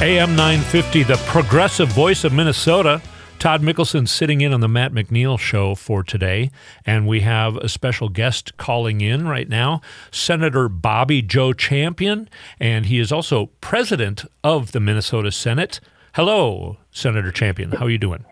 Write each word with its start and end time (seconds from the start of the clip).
AM 0.00 0.36
950, 0.36 1.04
the 1.04 1.16
progressive 1.26 1.88
voice 1.88 2.22
of 2.24 2.30
Minnesota. 2.30 3.00
Todd 3.38 3.62
Mickelson 3.62 4.06
sitting 4.06 4.42
in 4.42 4.52
on 4.52 4.60
the 4.60 4.68
Matt 4.68 4.92
McNeil 4.92 5.38
show 5.38 5.74
for 5.74 6.02
today. 6.02 6.50
And 6.84 7.06
we 7.06 7.20
have 7.20 7.56
a 7.56 7.68
special 7.68 8.10
guest 8.10 8.58
calling 8.58 9.00
in 9.00 9.26
right 9.26 9.48
now, 9.48 9.80
Senator 10.10 10.68
Bobby 10.68 11.22
Joe 11.22 11.54
Champion. 11.54 12.28
And 12.60 12.86
he 12.86 12.98
is 12.98 13.10
also 13.10 13.46
president 13.62 14.26
of 14.44 14.72
the 14.72 14.80
Minnesota 14.80 15.32
Senate. 15.32 15.80
Hello, 16.14 16.76
Senator 16.90 17.32
Champion. 17.32 17.72
How 17.72 17.86
are 17.86 17.90
you 17.90 17.96
doing? 17.96 18.26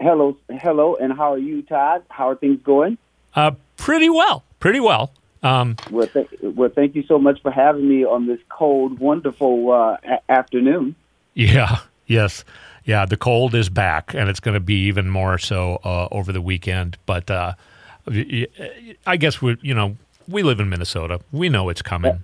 Hello, 0.00 0.36
hello, 0.48 0.94
and 0.94 1.12
how 1.12 1.32
are 1.32 1.38
you, 1.38 1.62
Todd? 1.62 2.04
How 2.08 2.28
are 2.28 2.36
things 2.36 2.60
going? 2.62 2.98
Uh, 3.34 3.50
pretty 3.76 4.08
well, 4.08 4.44
pretty 4.60 4.80
well. 4.80 5.12
Um, 5.42 5.76
well, 5.90 6.06
th- 6.06 6.28
well, 6.42 6.68
thank 6.68 6.94
you 6.94 7.02
so 7.04 7.18
much 7.18 7.40
for 7.40 7.50
having 7.50 7.88
me 7.88 8.04
on 8.04 8.26
this 8.26 8.40
cold, 8.48 8.98
wonderful 8.98 9.72
uh, 9.72 9.96
a- 10.04 10.30
afternoon. 10.30 10.94
Yeah, 11.34 11.78
yes, 12.06 12.44
yeah. 12.84 13.06
The 13.06 13.16
cold 13.16 13.54
is 13.54 13.68
back, 13.70 14.14
and 14.14 14.28
it's 14.28 14.40
going 14.40 14.54
to 14.54 14.60
be 14.60 14.86
even 14.86 15.08
more 15.08 15.38
so 15.38 15.80
uh, 15.84 16.08
over 16.10 16.32
the 16.32 16.42
weekend. 16.42 16.98
But 17.06 17.30
uh, 17.30 17.54
I 19.06 19.16
guess 19.16 19.40
we, 19.40 19.56
you 19.62 19.74
know, 19.74 19.96
we 20.28 20.42
live 20.42 20.60
in 20.60 20.68
Minnesota. 20.68 21.20
We 21.32 21.48
know 21.48 21.68
it's 21.68 21.82
coming. 21.82 22.20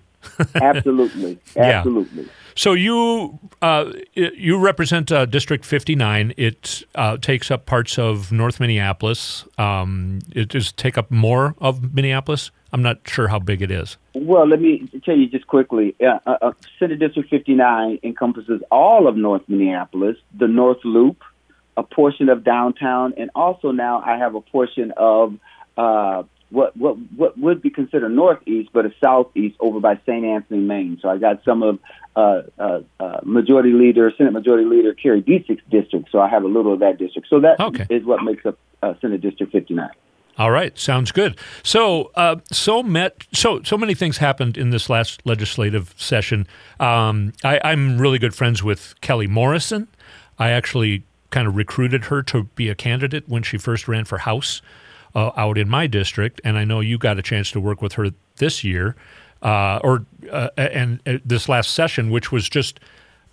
Absolutely, 0.54 1.38
absolutely. 1.56 2.24
Yeah. 2.24 2.30
So 2.56 2.72
you 2.72 3.38
uh, 3.60 3.92
you 4.14 4.58
represent 4.58 5.12
uh, 5.12 5.26
District 5.26 5.64
59. 5.64 6.32
It 6.38 6.84
uh, 6.94 7.18
takes 7.18 7.50
up 7.50 7.66
parts 7.66 7.98
of 7.98 8.32
North 8.32 8.60
Minneapolis. 8.60 9.44
Um, 9.58 10.20
it 10.34 10.48
does 10.48 10.72
take 10.72 10.96
up 10.96 11.10
more 11.10 11.54
of 11.58 11.94
Minneapolis. 11.94 12.50
I'm 12.72 12.82
not 12.82 13.06
sure 13.06 13.28
how 13.28 13.38
big 13.38 13.60
it 13.60 13.70
is. 13.70 13.98
Well, 14.14 14.46
let 14.48 14.60
me 14.60 14.88
tell 15.04 15.16
you 15.16 15.28
just 15.28 15.46
quickly. 15.46 15.94
Uh, 16.00 16.18
uh, 16.26 16.52
Senate 16.78 16.98
District 16.98 17.28
59 17.28 18.00
encompasses 18.02 18.62
all 18.70 19.06
of 19.06 19.16
North 19.16 19.42
Minneapolis, 19.48 20.16
the 20.36 20.48
North 20.48 20.82
Loop, 20.82 21.22
a 21.76 21.82
portion 21.82 22.30
of 22.30 22.42
downtown, 22.42 23.12
and 23.18 23.30
also 23.34 23.70
now 23.70 24.02
I 24.04 24.16
have 24.16 24.34
a 24.34 24.40
portion 24.40 24.92
of 24.96 25.38
uh, 25.76 26.22
what 26.50 26.76
what 26.76 26.96
what 27.16 27.38
would 27.38 27.60
be 27.60 27.70
considered 27.70 28.10
northeast, 28.10 28.70
but 28.72 28.86
a 28.86 28.92
southeast 29.02 29.56
over 29.60 29.80
by 29.80 29.96
St. 30.06 30.24
Anthony, 30.24 30.60
Main. 30.60 30.98
So 31.02 31.08
I 31.08 31.18
got 31.18 31.42
some 31.44 31.62
of 31.62 31.78
uh, 32.14 32.42
uh, 32.58 32.80
uh, 33.00 33.20
Majority 33.24 33.72
Leader, 33.72 34.12
Senate 34.16 34.32
Majority 34.32 34.64
Leader 34.64 34.94
Kari 34.94 35.22
Dziedzic's 35.22 35.62
district. 35.70 36.10
So 36.10 36.20
I 36.20 36.28
have 36.28 36.44
a 36.44 36.48
little 36.48 36.72
of 36.72 36.80
that 36.80 36.98
district. 36.98 37.28
So 37.28 37.40
that 37.40 37.60
okay. 37.60 37.86
is 37.90 38.04
what 38.04 38.22
makes 38.22 38.46
up 38.46 38.58
uh, 38.82 38.94
Senate 39.00 39.20
District 39.20 39.52
59. 39.52 39.88
All 40.38 40.50
right, 40.50 40.78
sounds 40.78 41.12
good. 41.12 41.38
So, 41.62 42.10
uh, 42.14 42.36
so 42.52 42.82
met 42.82 43.26
so 43.32 43.62
so 43.62 43.78
many 43.78 43.94
things 43.94 44.18
happened 44.18 44.58
in 44.58 44.68
this 44.70 44.90
last 44.90 45.22
legislative 45.24 45.94
session. 45.96 46.46
Um, 46.78 47.32
I, 47.42 47.58
I'm 47.64 47.98
really 47.98 48.18
good 48.18 48.34
friends 48.34 48.62
with 48.62 48.94
Kelly 49.00 49.26
Morrison. 49.26 49.88
I 50.38 50.50
actually 50.50 51.04
kind 51.30 51.48
of 51.48 51.56
recruited 51.56 52.06
her 52.06 52.22
to 52.24 52.44
be 52.54 52.68
a 52.68 52.74
candidate 52.74 53.28
when 53.28 53.42
she 53.42 53.56
first 53.56 53.88
ran 53.88 54.04
for 54.04 54.18
House 54.18 54.60
uh, 55.16 55.32
out 55.34 55.56
in 55.56 55.68
my 55.68 55.86
district, 55.86 56.42
and 56.44 56.58
I 56.58 56.64
know 56.64 56.80
you 56.80 56.98
got 56.98 57.18
a 57.18 57.22
chance 57.22 57.50
to 57.52 57.60
work 57.60 57.80
with 57.80 57.94
her 57.94 58.10
this 58.36 58.62
year, 58.62 58.94
uh, 59.42 59.80
or 59.82 60.04
uh, 60.30 60.50
and 60.58 61.00
uh, 61.06 61.18
this 61.24 61.48
last 61.48 61.70
session, 61.70 62.10
which 62.10 62.30
was 62.30 62.48
just, 62.48 62.78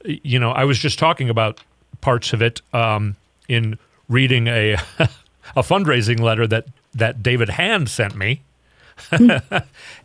you 0.06 0.39
know, 0.39 0.52
I 0.52 0.64
was 0.64 0.80
just 0.80 0.98
talking 0.98 1.30
about 1.30 1.59
parts 2.00 2.31
of 2.31 2.42
it 2.42 2.61
um, 2.73 3.17
in 3.50 3.78
reading 4.08 4.48
a 4.48 4.73
a 5.58 5.61
fundraising 5.61 6.22
letter 6.22 6.48
that 6.48 6.67
that 6.94 7.22
David 7.22 7.50
Hann 7.50 7.86
sent 7.88 8.16
me, 8.16 8.42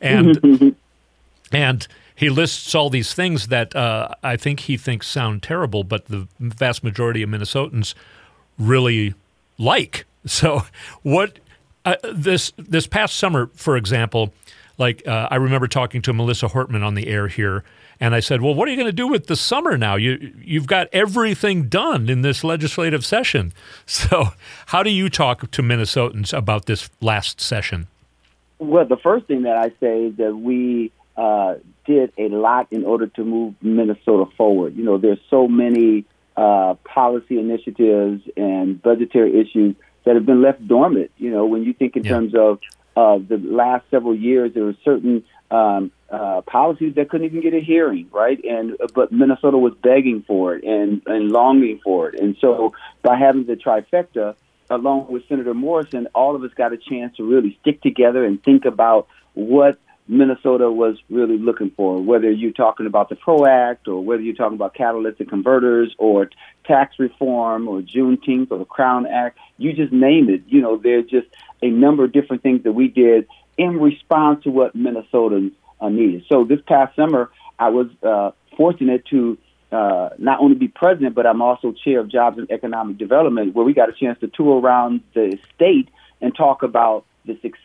and 0.01 0.75
and 1.53 1.87
he 2.17 2.29
lists 2.29 2.75
all 2.75 2.91
these 2.91 3.15
things 3.15 3.47
that 3.47 3.77
uh, 3.77 4.09
I 4.25 4.37
think 4.37 4.61
he 4.61 4.77
thinks 4.77 5.07
sound 5.07 5.45
terrible, 5.45 5.85
but 5.85 6.07
the 6.07 6.27
vast 6.41 6.83
majority 6.83 7.23
of 7.23 7.31
Minnesotans 7.31 7.95
really 8.59 9.15
like. 9.59 10.07
So, 10.27 10.65
what 11.03 11.39
this 12.13 12.53
this 12.57 12.87
past 12.87 13.17
summer, 13.17 13.51
for 13.55 13.77
example, 13.77 14.33
like 14.79 15.07
uh, 15.07 15.29
I 15.31 15.37
remember 15.37 15.69
talking 15.69 16.03
to 16.03 16.13
Melissa 16.13 16.47
Hortman 16.47 16.85
on 16.85 16.95
the 16.95 17.09
air 17.09 17.29
here, 17.29 17.65
and 18.01 18.15
I 18.15 18.21
said, 18.21 18.43
"Well, 18.43 18.55
what 18.55 18.69
are 18.69 18.71
you 18.71 18.77
going 18.77 18.87
to 18.87 18.93
do 18.93 19.09
with 19.09 19.27
the 19.27 19.37
summer 19.37 19.77
now? 19.77 19.97
You 19.97 20.33
you've 20.43 20.67
got 20.67 20.89
everything 20.93 21.69
done 21.69 22.09
in 22.09 22.23
this 22.23 22.45
legislative 22.45 23.05
session. 23.05 23.53
So, 23.87 24.29
how 24.67 24.83
do 24.83 24.91
you 24.91 25.09
talk 25.09 25.51
to 25.51 25.63
Minnesotans 25.63 26.37
about 26.37 26.67
this 26.67 26.91
last 27.01 27.41
session?" 27.41 27.89
Well, 28.59 28.85
the 28.87 28.97
first 28.97 29.27
thing 29.27 29.43
that 29.43 29.57
I 29.57 29.69
say 29.81 30.07
is 30.07 30.17
that 30.17 30.37
we 30.37 30.91
uh, 31.17 31.55
did 31.87 32.13
a 32.19 32.29
lot 32.29 32.69
in 32.73 32.85
order 32.85 33.07
to 33.07 33.25
move 33.25 33.55
Minnesota 33.63 34.27
forward. 34.37 34.77
You 34.77 34.85
know, 34.85 34.99
there's 34.99 35.21
so 35.31 35.49
many 35.49 36.05
uh, 36.37 36.75
policy 36.85 37.39
initiatives 37.39 38.23
and 38.37 38.81
budgetary 38.81 39.41
issues 39.41 39.75
that 40.09 40.15
have 40.15 40.25
been 40.25 40.41
left 40.41 40.67
dormant. 40.67 41.11
You 41.19 41.31
know, 41.31 41.45
when 41.45 41.65
you 41.65 41.75
think 41.75 41.95
in 41.95 42.03
yeah. 42.03 42.13
terms 42.13 42.35
of 42.35 42.61
uh, 42.97 43.19
the 43.19 43.37
last 43.37 43.85
several 43.91 44.17
years, 44.17 44.55
there 44.55 44.65
were 44.65 44.75
certain 44.83 45.23
um, 45.51 45.93
uh, 46.09 46.41
policies 46.47 46.95
that 46.95 47.11
couldn't 47.11 47.27
even 47.27 47.43
get 47.43 47.53
a 47.53 47.61
hearing, 47.61 48.09
right? 48.11 48.43
And 48.43 48.79
but 48.95 49.13
Minnesota 49.13 49.59
was 49.59 49.75
begging 49.83 50.25
for 50.27 50.55
it 50.57 50.65
and 50.65 51.03
and 51.05 51.31
longing 51.31 51.81
for 51.85 52.09
it, 52.09 52.19
and 52.19 52.39
so 52.41 52.73
by 53.03 53.19
having 53.19 53.45
the 53.45 53.57
trifecta, 53.57 54.35
along 54.71 55.09
with 55.13 55.29
Senator 55.29 55.53
Morrison, 55.53 56.09
all 56.15 56.35
of 56.35 56.43
us 56.43 56.53
got 56.57 56.73
a 56.73 56.79
chance 56.79 57.15
to 57.19 57.23
really 57.23 57.59
stick 57.61 57.83
together 57.83 58.25
and 58.25 58.43
think 58.43 58.65
about 58.65 59.09
what 59.35 59.79
Minnesota 60.09 60.71
was 60.71 60.97
really 61.11 61.37
looking 61.37 61.71
for, 61.77 62.03
whether 62.03 62.31
you're 62.31 62.53
talking 62.53 62.87
about 62.87 63.11
the 63.11 63.17
PRO 63.17 63.47
Act 63.47 63.89
or 63.89 64.03
whether 64.03 64.23
you're 64.23 64.35
talking 64.35 64.57
about 64.57 64.75
catalytic 64.75 65.29
converters 65.29 65.95
or 65.99 66.31
tax 66.67 66.99
reform 66.99 67.69
or 67.69 67.81
Juneteenth 67.83 68.51
or 68.51 68.59
the 68.59 68.65
Crown 68.65 69.07
Act, 69.07 69.39
you 69.59 69.75
just 69.75 69.93
name 69.93 70.31
it. 70.31 70.43
You 70.47 70.63
know, 70.63 70.79
there's 70.79 71.09
just 71.11 71.27
a 71.63 71.69
number 71.69 72.05
of 72.05 72.13
different 72.13 72.43
things 72.43 72.65
that 72.65 72.73
we 72.73 72.89
did 72.89 73.27
in 73.59 73.79
response 73.79 74.45
to 74.45 74.51
what 74.51 74.77
Minnesotans 74.77 75.53
uh, 75.81 75.91
needed. 75.91 76.25
So 76.29 76.45
this 76.45 76.61
past 76.67 76.97
summer, 76.97 77.31
I 77.59 77.69
was 77.69 77.89
uh, 78.03 78.31
fortunate 78.57 79.05
to 79.11 79.37
uh, 79.71 80.11
not 80.17 80.41
only 80.41 80.55
be 80.55 80.69
president, 80.69 81.15
but 81.15 81.27
I'm 81.27 81.43
also 81.43 81.73
chair 81.73 82.01
of 82.01 82.09
Jobs 82.09 82.39
and 82.39 82.51
Economic 82.51 82.97
Development, 82.97 83.55
where 83.55 83.65
we 83.65 83.75
got 83.75 83.91
a 83.91 83.93
chance 83.93 84.19
to 84.21 84.29
tour 84.29 84.61
around 84.61 85.03
the 85.15 85.39
state 85.55 85.91
and 86.21 86.35
talk 86.35 86.63
about 86.63 87.05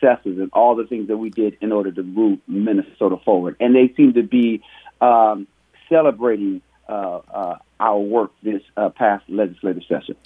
successes 0.04 0.38
and 0.38 0.50
all 0.52 0.74
the 0.74 0.86
things 0.86 1.08
that 1.08 1.16
we 1.16 1.30
did 1.30 1.56
in 1.60 1.72
order 1.72 1.90
to 1.92 2.02
move 2.02 2.38
Minnesota 2.46 3.16
forward. 3.24 3.56
And 3.60 3.74
they 3.74 3.92
seem 3.96 4.14
to 4.14 4.22
be 4.22 4.62
um, 5.00 5.46
celebrating 5.88 6.62
uh, 6.88 7.20
uh, 7.32 7.58
our 7.80 7.98
work 7.98 8.30
this 8.42 8.62
uh, 8.76 8.90
past 8.90 9.24
legislative 9.28 9.82
session. 9.88 10.16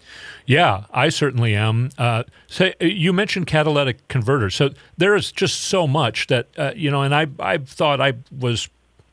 Yeah, 0.46 0.84
I 0.92 1.08
certainly 1.08 1.54
am. 1.54 1.90
Uh, 1.96 2.24
say 2.48 2.74
you 2.80 3.12
mentioned 3.12 3.46
catalytic 3.46 4.06
converters, 4.08 4.54
so 4.54 4.70
there 4.96 5.14
is 5.14 5.30
just 5.30 5.60
so 5.62 5.86
much 5.86 6.26
that 6.26 6.48
uh, 6.56 6.72
you 6.74 6.90
know, 6.90 7.02
and 7.02 7.14
I 7.14 7.26
I 7.38 7.58
thought 7.58 8.00
I 8.00 8.14
was 8.36 8.68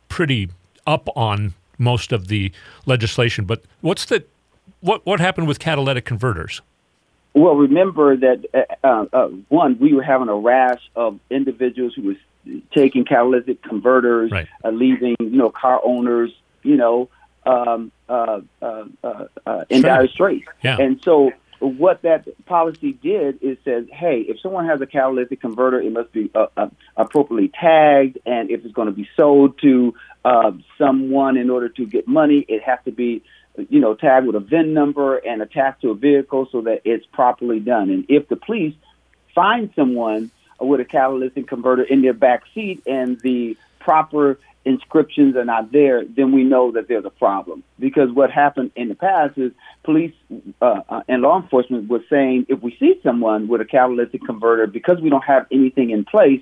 pretty 0.09 0.49
up 0.87 1.07
on 1.15 1.53
most 1.77 2.11
of 2.11 2.27
the 2.27 2.51
legislation, 2.85 3.45
but 3.45 3.63
what's 3.81 4.05
the 4.05 4.23
what 4.81 5.05
what 5.05 5.19
happened 5.19 5.47
with 5.47 5.59
catalytic 5.59 6.05
converters? 6.05 6.61
Well, 7.35 7.55
remember 7.55 8.15
that 8.15 8.45
uh, 8.53 8.87
uh, 8.87 9.05
uh, 9.11 9.27
one, 9.49 9.77
we 9.77 9.93
were 9.93 10.01
having 10.01 10.29
a 10.29 10.35
rash 10.35 10.81
of 10.95 11.19
individuals 11.29 11.93
who 11.93 12.03
was 12.03 12.17
taking 12.73 13.03
catalytic 13.03 13.61
converters, 13.61 14.31
right. 14.31 14.47
uh, 14.63 14.69
leaving 14.69 15.17
you 15.19 15.31
know 15.31 15.49
car 15.49 15.81
owners, 15.83 16.31
you 16.63 16.77
know, 16.77 17.09
um, 17.45 17.91
uh, 18.07 18.39
uh, 18.61 19.65
in 19.69 19.81
dire 19.81 20.07
straits. 20.07 20.45
Yeah. 20.63 20.77
And 20.79 21.03
so, 21.03 21.33
what 21.59 22.03
that 22.03 22.25
policy 22.45 22.93
did 22.93 23.43
is 23.43 23.57
says, 23.65 23.85
hey, 23.91 24.21
if 24.21 24.39
someone 24.39 24.67
has 24.67 24.79
a 24.79 24.85
catalytic 24.85 25.41
converter, 25.41 25.81
it 25.81 25.91
must 25.91 26.13
be 26.13 26.31
appropriately 26.95 27.49
tagged, 27.49 28.17
and 28.25 28.49
if 28.49 28.63
it's 28.63 28.73
going 28.73 28.87
to 28.87 28.93
be 28.93 29.09
sold 29.17 29.59
to 29.59 29.93
someone 30.77 31.35
in 31.35 31.49
order 31.49 31.67
to 31.67 31.85
get 31.85 32.07
money, 32.07 32.45
it 32.47 32.63
has 32.63 32.79
to 32.85 32.91
be 32.91 33.23
you 33.69 33.79
know, 33.79 33.95
tagged 33.95 34.27
with 34.27 34.35
a 34.35 34.39
VIN 34.39 34.73
number 34.73 35.17
and 35.17 35.41
attached 35.41 35.81
to 35.81 35.91
a 35.91 35.95
vehicle 35.95 36.47
so 36.51 36.61
that 36.61 36.81
it's 36.85 37.05
properly 37.07 37.59
done. 37.59 37.89
And 37.89 38.05
if 38.09 38.27
the 38.27 38.35
police 38.35 38.75
find 39.33 39.71
someone 39.75 40.31
with 40.59 40.79
a 40.79 40.85
catalytic 40.85 41.47
converter 41.47 41.83
in 41.83 42.01
their 42.01 42.13
back 42.13 42.43
seat 42.53 42.83
and 42.87 43.19
the 43.21 43.57
proper 43.79 44.39
inscriptions 44.63 45.35
are 45.35 45.45
not 45.45 45.71
there, 45.71 46.03
then 46.03 46.31
we 46.31 46.43
know 46.43 46.71
that 46.71 46.87
there's 46.87 47.05
a 47.05 47.09
problem. 47.09 47.63
Because 47.79 48.11
what 48.11 48.31
happened 48.31 48.71
in 48.75 48.89
the 48.89 48.95
past 48.95 49.37
is 49.37 49.51
police 49.83 50.13
uh, 50.61 50.81
uh, 50.89 51.03
and 51.07 51.21
law 51.21 51.39
enforcement 51.39 51.87
was 51.87 52.01
saying 52.09 52.47
if 52.49 52.61
we 52.61 52.75
see 52.79 52.99
someone 53.03 53.47
with 53.47 53.61
a 53.61 53.65
catalytic 53.65 54.21
converter, 54.25 54.65
because 54.65 54.99
we 54.99 55.09
don't 55.09 55.23
have 55.23 55.45
anything 55.51 55.91
in 55.91 56.03
place, 56.03 56.41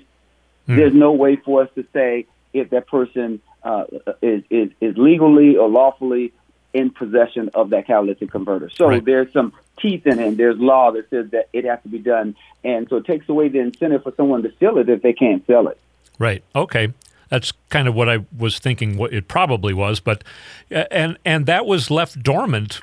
mm. 0.66 0.76
there's 0.76 0.94
no 0.94 1.12
way 1.12 1.36
for 1.36 1.62
us 1.62 1.68
to 1.74 1.84
say 1.92 2.26
if 2.54 2.70
that 2.70 2.86
person 2.86 3.42
uh, 3.62 3.84
is, 4.22 4.42
is, 4.48 4.70
is 4.80 4.96
legally 4.96 5.56
or 5.56 5.68
lawfully 5.68 6.32
in 6.74 6.90
possession 6.90 7.48
of 7.54 7.70
that 7.70 7.86
catalytic 7.86 8.30
converter. 8.30 8.68
So 8.68 8.88
right. 8.88 9.04
there's 9.04 9.32
some 9.32 9.52
teeth 9.80 10.06
in 10.06 10.18
it. 10.18 10.36
There's 10.36 10.58
law 10.58 10.90
that 10.92 11.08
says 11.08 11.30
that 11.30 11.48
it 11.52 11.64
has 11.64 11.80
to 11.84 11.88
be 11.88 11.98
done, 11.98 12.36
and 12.62 12.88
so 12.88 12.96
it 12.96 13.06
takes 13.06 13.28
away 13.28 13.48
the 13.48 13.60
incentive 13.60 14.02
for 14.02 14.12
someone 14.16 14.42
to 14.42 14.52
steal 14.56 14.76
it 14.78 14.88
if 14.88 15.00
they 15.00 15.12
can't 15.12 15.46
sell 15.46 15.68
it. 15.68 15.78
Right. 16.18 16.42
Okay. 16.54 16.92
That's 17.30 17.52
kind 17.70 17.88
of 17.88 17.94
what 17.94 18.08
I 18.08 18.18
was 18.36 18.58
thinking. 18.58 18.96
What 18.96 19.12
it 19.12 19.28
probably 19.28 19.72
was, 19.72 19.98
but 19.98 20.22
and 20.70 21.16
and 21.24 21.46
that 21.46 21.64
was 21.64 21.90
left 21.90 22.22
dormant. 22.22 22.80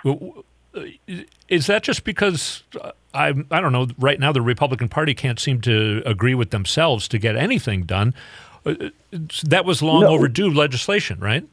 Is 1.47 1.67
that 1.67 1.83
just 1.83 2.03
because 2.03 2.63
uh, 2.81 2.91
I 3.13 3.33
I 3.51 3.61
don't 3.61 3.71
know? 3.71 3.87
Right 3.97 4.19
now, 4.19 4.31
the 4.31 4.41
Republican 4.41 4.89
Party 4.89 5.13
can't 5.13 5.39
seem 5.39 5.61
to 5.61 6.01
agree 6.05 6.33
with 6.33 6.49
themselves 6.49 7.07
to 7.09 7.19
get 7.19 7.35
anything 7.35 7.83
done. 7.83 8.13
Uh, 8.65 8.89
that 9.43 9.63
was 9.63 9.81
long 9.81 10.01
no. 10.01 10.07
overdue 10.07 10.49
legislation, 10.49 11.19
right? 11.19 11.45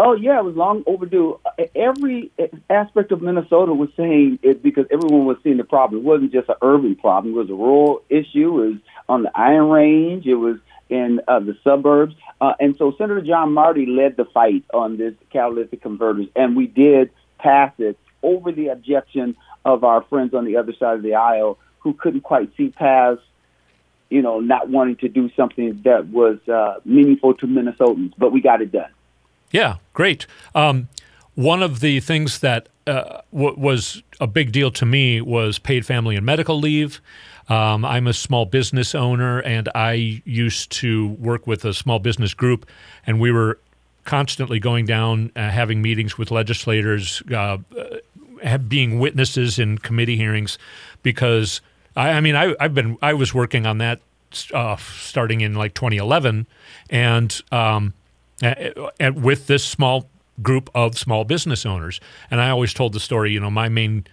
Oh 0.00 0.14
yeah, 0.14 0.38
it 0.38 0.44
was 0.44 0.54
long 0.54 0.84
overdue. 0.86 1.40
Every 1.74 2.30
aspect 2.70 3.10
of 3.10 3.20
Minnesota 3.20 3.74
was 3.74 3.88
saying 3.96 4.38
it 4.42 4.62
because 4.62 4.86
everyone 4.92 5.26
was 5.26 5.38
seeing 5.42 5.56
the 5.56 5.64
problem. 5.64 6.02
It 6.02 6.04
wasn't 6.04 6.32
just 6.32 6.48
an 6.48 6.54
urban 6.62 6.94
problem; 6.94 7.34
it 7.34 7.36
was 7.36 7.50
a 7.50 7.54
rural 7.54 8.02
issue. 8.08 8.62
It 8.62 8.68
was 8.68 8.76
on 9.08 9.22
the 9.24 9.32
Iron 9.34 9.68
Range. 9.68 10.24
It 10.24 10.36
was 10.36 10.58
in 10.88 11.20
uh, 11.26 11.40
the 11.40 11.56
suburbs. 11.64 12.14
Uh, 12.40 12.52
and 12.60 12.76
so 12.76 12.94
Senator 12.96 13.20
John 13.22 13.52
Marty 13.52 13.86
led 13.86 14.16
the 14.16 14.24
fight 14.26 14.64
on 14.72 14.98
this 14.98 15.14
catalytic 15.32 15.82
converters, 15.82 16.28
and 16.36 16.56
we 16.56 16.68
did 16.68 17.10
pass 17.38 17.72
it 17.78 17.98
over 18.22 18.52
the 18.52 18.68
objection 18.68 19.36
of 19.64 19.82
our 19.82 20.02
friends 20.02 20.32
on 20.32 20.44
the 20.44 20.56
other 20.56 20.72
side 20.78 20.96
of 20.96 21.02
the 21.02 21.14
aisle 21.14 21.58
who 21.80 21.92
couldn't 21.92 22.22
quite 22.22 22.50
see 22.56 22.68
past, 22.68 23.20
you 24.10 24.22
know, 24.22 24.40
not 24.40 24.68
wanting 24.68 24.96
to 24.96 25.08
do 25.08 25.30
something 25.36 25.80
that 25.84 26.08
was 26.08 26.38
uh, 26.48 26.80
meaningful 26.84 27.34
to 27.34 27.46
Minnesotans. 27.46 28.12
But 28.16 28.32
we 28.32 28.40
got 28.40 28.62
it 28.62 28.70
done. 28.70 28.90
Yeah, 29.50 29.76
great. 29.94 30.26
Um, 30.54 30.88
one 31.34 31.62
of 31.62 31.80
the 31.80 32.00
things 32.00 32.40
that 32.40 32.68
uh, 32.86 33.20
w- 33.32 33.54
was 33.56 34.02
a 34.20 34.26
big 34.26 34.52
deal 34.52 34.70
to 34.72 34.86
me 34.86 35.20
was 35.20 35.58
paid 35.58 35.86
family 35.86 36.16
and 36.16 36.26
medical 36.26 36.58
leave. 36.58 37.00
Um, 37.48 37.84
I'm 37.84 38.06
a 38.06 38.12
small 38.12 38.44
business 38.44 38.94
owner, 38.94 39.40
and 39.40 39.68
I 39.74 40.22
used 40.24 40.70
to 40.72 41.08
work 41.08 41.46
with 41.46 41.64
a 41.64 41.72
small 41.72 41.98
business 41.98 42.34
group, 42.34 42.66
and 43.06 43.20
we 43.20 43.32
were 43.32 43.58
constantly 44.04 44.58
going 44.58 44.84
down, 44.84 45.32
uh, 45.36 45.48
having 45.50 45.80
meetings 45.80 46.18
with 46.18 46.30
legislators, 46.30 47.22
uh, 47.30 47.58
uh 48.42 48.58
being 48.68 48.98
witnesses 48.98 49.58
in 49.58 49.78
committee 49.78 50.16
hearings, 50.16 50.58
because 51.02 51.60
I, 51.96 52.10
I 52.10 52.20
mean 52.20 52.36
I, 52.36 52.54
have 52.60 52.74
been 52.74 52.96
I 53.02 53.14
was 53.14 53.34
working 53.34 53.66
on 53.66 53.78
that 53.78 54.00
starting 54.30 55.40
in 55.40 55.54
like 55.54 55.74
2011, 55.74 56.46
and 56.90 57.42
um, 57.50 57.94
and 58.42 59.22
with 59.22 59.46
this 59.46 59.64
small 59.64 60.08
group 60.42 60.70
of 60.74 60.96
small 60.96 61.24
business 61.24 61.66
owners, 61.66 62.00
and 62.30 62.40
I 62.40 62.50
always 62.50 62.72
told 62.72 62.92
the 62.92 63.00
story. 63.00 63.32
You 63.32 63.40
know, 63.40 63.50
my 63.50 63.68
main 63.68 64.04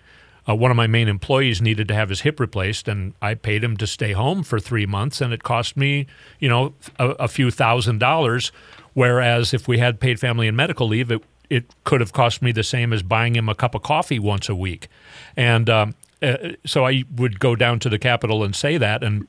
uh, 0.47 0.55
one 0.55 0.71
of 0.71 0.77
my 0.77 0.87
main 0.87 1.07
employees 1.07 1.61
needed 1.61 1.87
to 1.87 1.95
have 1.95 2.09
his 2.09 2.21
hip 2.21 2.39
replaced, 2.39 2.87
and 2.87 3.13
I 3.21 3.33
paid 3.33 3.63
him 3.63 3.77
to 3.77 3.87
stay 3.87 4.11
home 4.11 4.43
for 4.43 4.59
three 4.59 4.85
months, 4.85 5.21
and 5.21 5.33
it 5.33 5.43
cost 5.43 5.75
me, 5.75 6.05
you 6.39 6.49
know, 6.49 6.73
a, 6.99 7.09
a 7.11 7.27
few 7.27 7.49
thousand 7.51 7.99
dollars. 7.99 8.51
Whereas 8.93 9.53
if 9.53 9.67
we 9.67 9.79
had 9.79 9.99
paid 9.99 10.19
family 10.19 10.47
and 10.47 10.55
medical 10.55 10.87
leave, 10.87 11.11
it 11.11 11.23
it 11.49 11.65
could 11.83 11.99
have 11.99 12.13
cost 12.13 12.41
me 12.41 12.51
the 12.51 12.63
same 12.63 12.91
as 12.93 13.03
buying 13.03 13.35
him 13.35 13.49
a 13.49 13.55
cup 13.55 13.75
of 13.75 13.83
coffee 13.83 14.19
once 14.19 14.49
a 14.49 14.55
week, 14.55 14.87
and 15.35 15.69
um, 15.69 15.95
uh, 16.21 16.37
so 16.65 16.85
I 16.85 17.03
would 17.15 17.39
go 17.39 17.55
down 17.55 17.79
to 17.79 17.89
the 17.89 17.99
Capitol 17.99 18.43
and 18.43 18.55
say 18.55 18.77
that, 18.77 19.03
and 19.03 19.27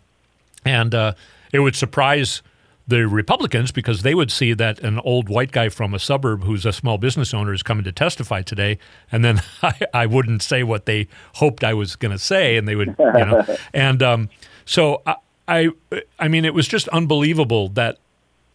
and 0.64 0.94
uh, 0.94 1.12
it 1.52 1.60
would 1.60 1.76
surprise 1.76 2.42
the 2.88 3.06
Republicans 3.08 3.72
because 3.72 4.02
they 4.02 4.14
would 4.14 4.30
see 4.30 4.52
that 4.52 4.78
an 4.80 5.00
old 5.00 5.28
white 5.28 5.50
guy 5.50 5.68
from 5.68 5.92
a 5.92 5.98
suburb 5.98 6.44
who's 6.44 6.64
a 6.64 6.72
small 6.72 6.98
business 6.98 7.34
owner 7.34 7.52
is 7.52 7.62
coming 7.62 7.84
to 7.84 7.92
testify 7.92 8.42
today, 8.42 8.78
and 9.10 9.24
then 9.24 9.42
I, 9.62 9.80
I 9.92 10.06
wouldn't 10.06 10.42
say 10.42 10.62
what 10.62 10.86
they 10.86 11.08
hoped 11.34 11.64
I 11.64 11.74
was 11.74 11.96
going 11.96 12.12
to 12.12 12.18
say, 12.18 12.56
and 12.56 12.68
they 12.68 12.76
would, 12.76 12.94
you 12.98 13.04
know, 13.04 13.44
and 13.74 14.02
um, 14.02 14.30
so 14.64 15.02
I, 15.06 15.16
I, 15.48 15.70
I 16.18 16.28
mean, 16.28 16.44
it 16.44 16.54
was 16.54 16.68
just 16.68 16.88
unbelievable 16.88 17.68
that 17.70 17.98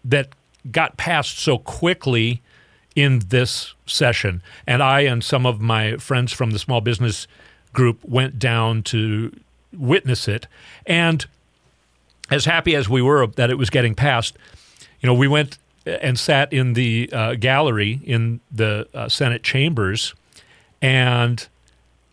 that 0.05 0.29
got 0.71 0.97
passed 0.97 1.39
so 1.39 1.57
quickly 1.57 2.41
in 2.95 3.19
this 3.27 3.73
session, 3.85 4.41
and 4.65 4.81
I 4.81 5.01
and 5.01 5.23
some 5.23 5.45
of 5.45 5.59
my 5.59 5.97
friends 5.97 6.31
from 6.31 6.51
the 6.51 6.59
small 6.59 6.81
business 6.81 7.27
group 7.73 8.03
went 8.03 8.39
down 8.39 8.83
to 8.83 9.33
witness 9.73 10.27
it, 10.27 10.47
and 10.85 11.25
as 12.31 12.45
happy 12.45 12.75
as 12.75 12.89
we 12.89 13.01
were 13.01 13.27
that 13.27 13.49
it 13.49 13.57
was 13.57 13.69
getting 13.69 13.93
passed, 13.93 14.37
you 15.01 15.07
know, 15.07 15.13
we 15.13 15.27
went 15.27 15.57
and 15.85 16.17
sat 16.17 16.51
in 16.53 16.73
the 16.73 17.09
uh, 17.11 17.35
gallery 17.35 17.99
in 18.03 18.39
the 18.51 18.87
uh, 18.93 19.09
Senate 19.09 19.43
chambers, 19.43 20.15
and 20.81 21.47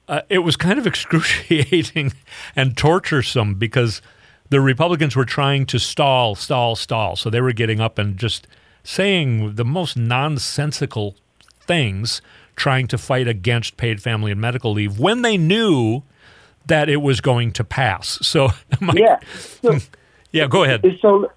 uh, 0.09 0.23
it 0.29 0.39
was 0.39 0.57
kind 0.57 0.79
of 0.79 0.87
excruciating 0.93 2.13
and 2.57 2.75
torturesome 2.77 3.59
because 3.59 4.03
the 4.51 4.61
Republicans 4.61 5.15
were 5.15 5.27
trying 5.27 5.67
to 5.67 5.79
stall, 5.79 6.35
stall, 6.35 6.75
stall. 6.75 7.17
So 7.17 7.31
they 7.31 7.41
were 7.41 7.53
getting 7.53 7.81
up 7.81 7.99
and 7.99 8.17
just 8.17 8.47
saying 8.83 9.57
the 9.57 9.65
most 9.65 9.97
nonsensical 9.97 11.15
things, 11.61 12.23
trying 12.57 12.87
to 12.89 12.99
fight 12.99 13.29
against 13.29 13.77
paid 13.77 14.03
family 14.03 14.33
and 14.33 14.41
medical 14.41 14.73
leave 14.73 14.99
when 14.99 15.23
they 15.23 15.37
knew 15.37 16.03
that 16.67 16.89
it 16.89 16.99
was 16.99 17.21
going 17.21 17.53
to 17.53 17.65
pass. 17.65 18.19
So, 18.23 18.49
my, 18.81 18.95
yeah. 18.97 19.19
So, 19.63 19.79
yeah, 20.33 20.47
go 20.47 20.65
ahead. 20.65 20.85
So, 21.01 21.31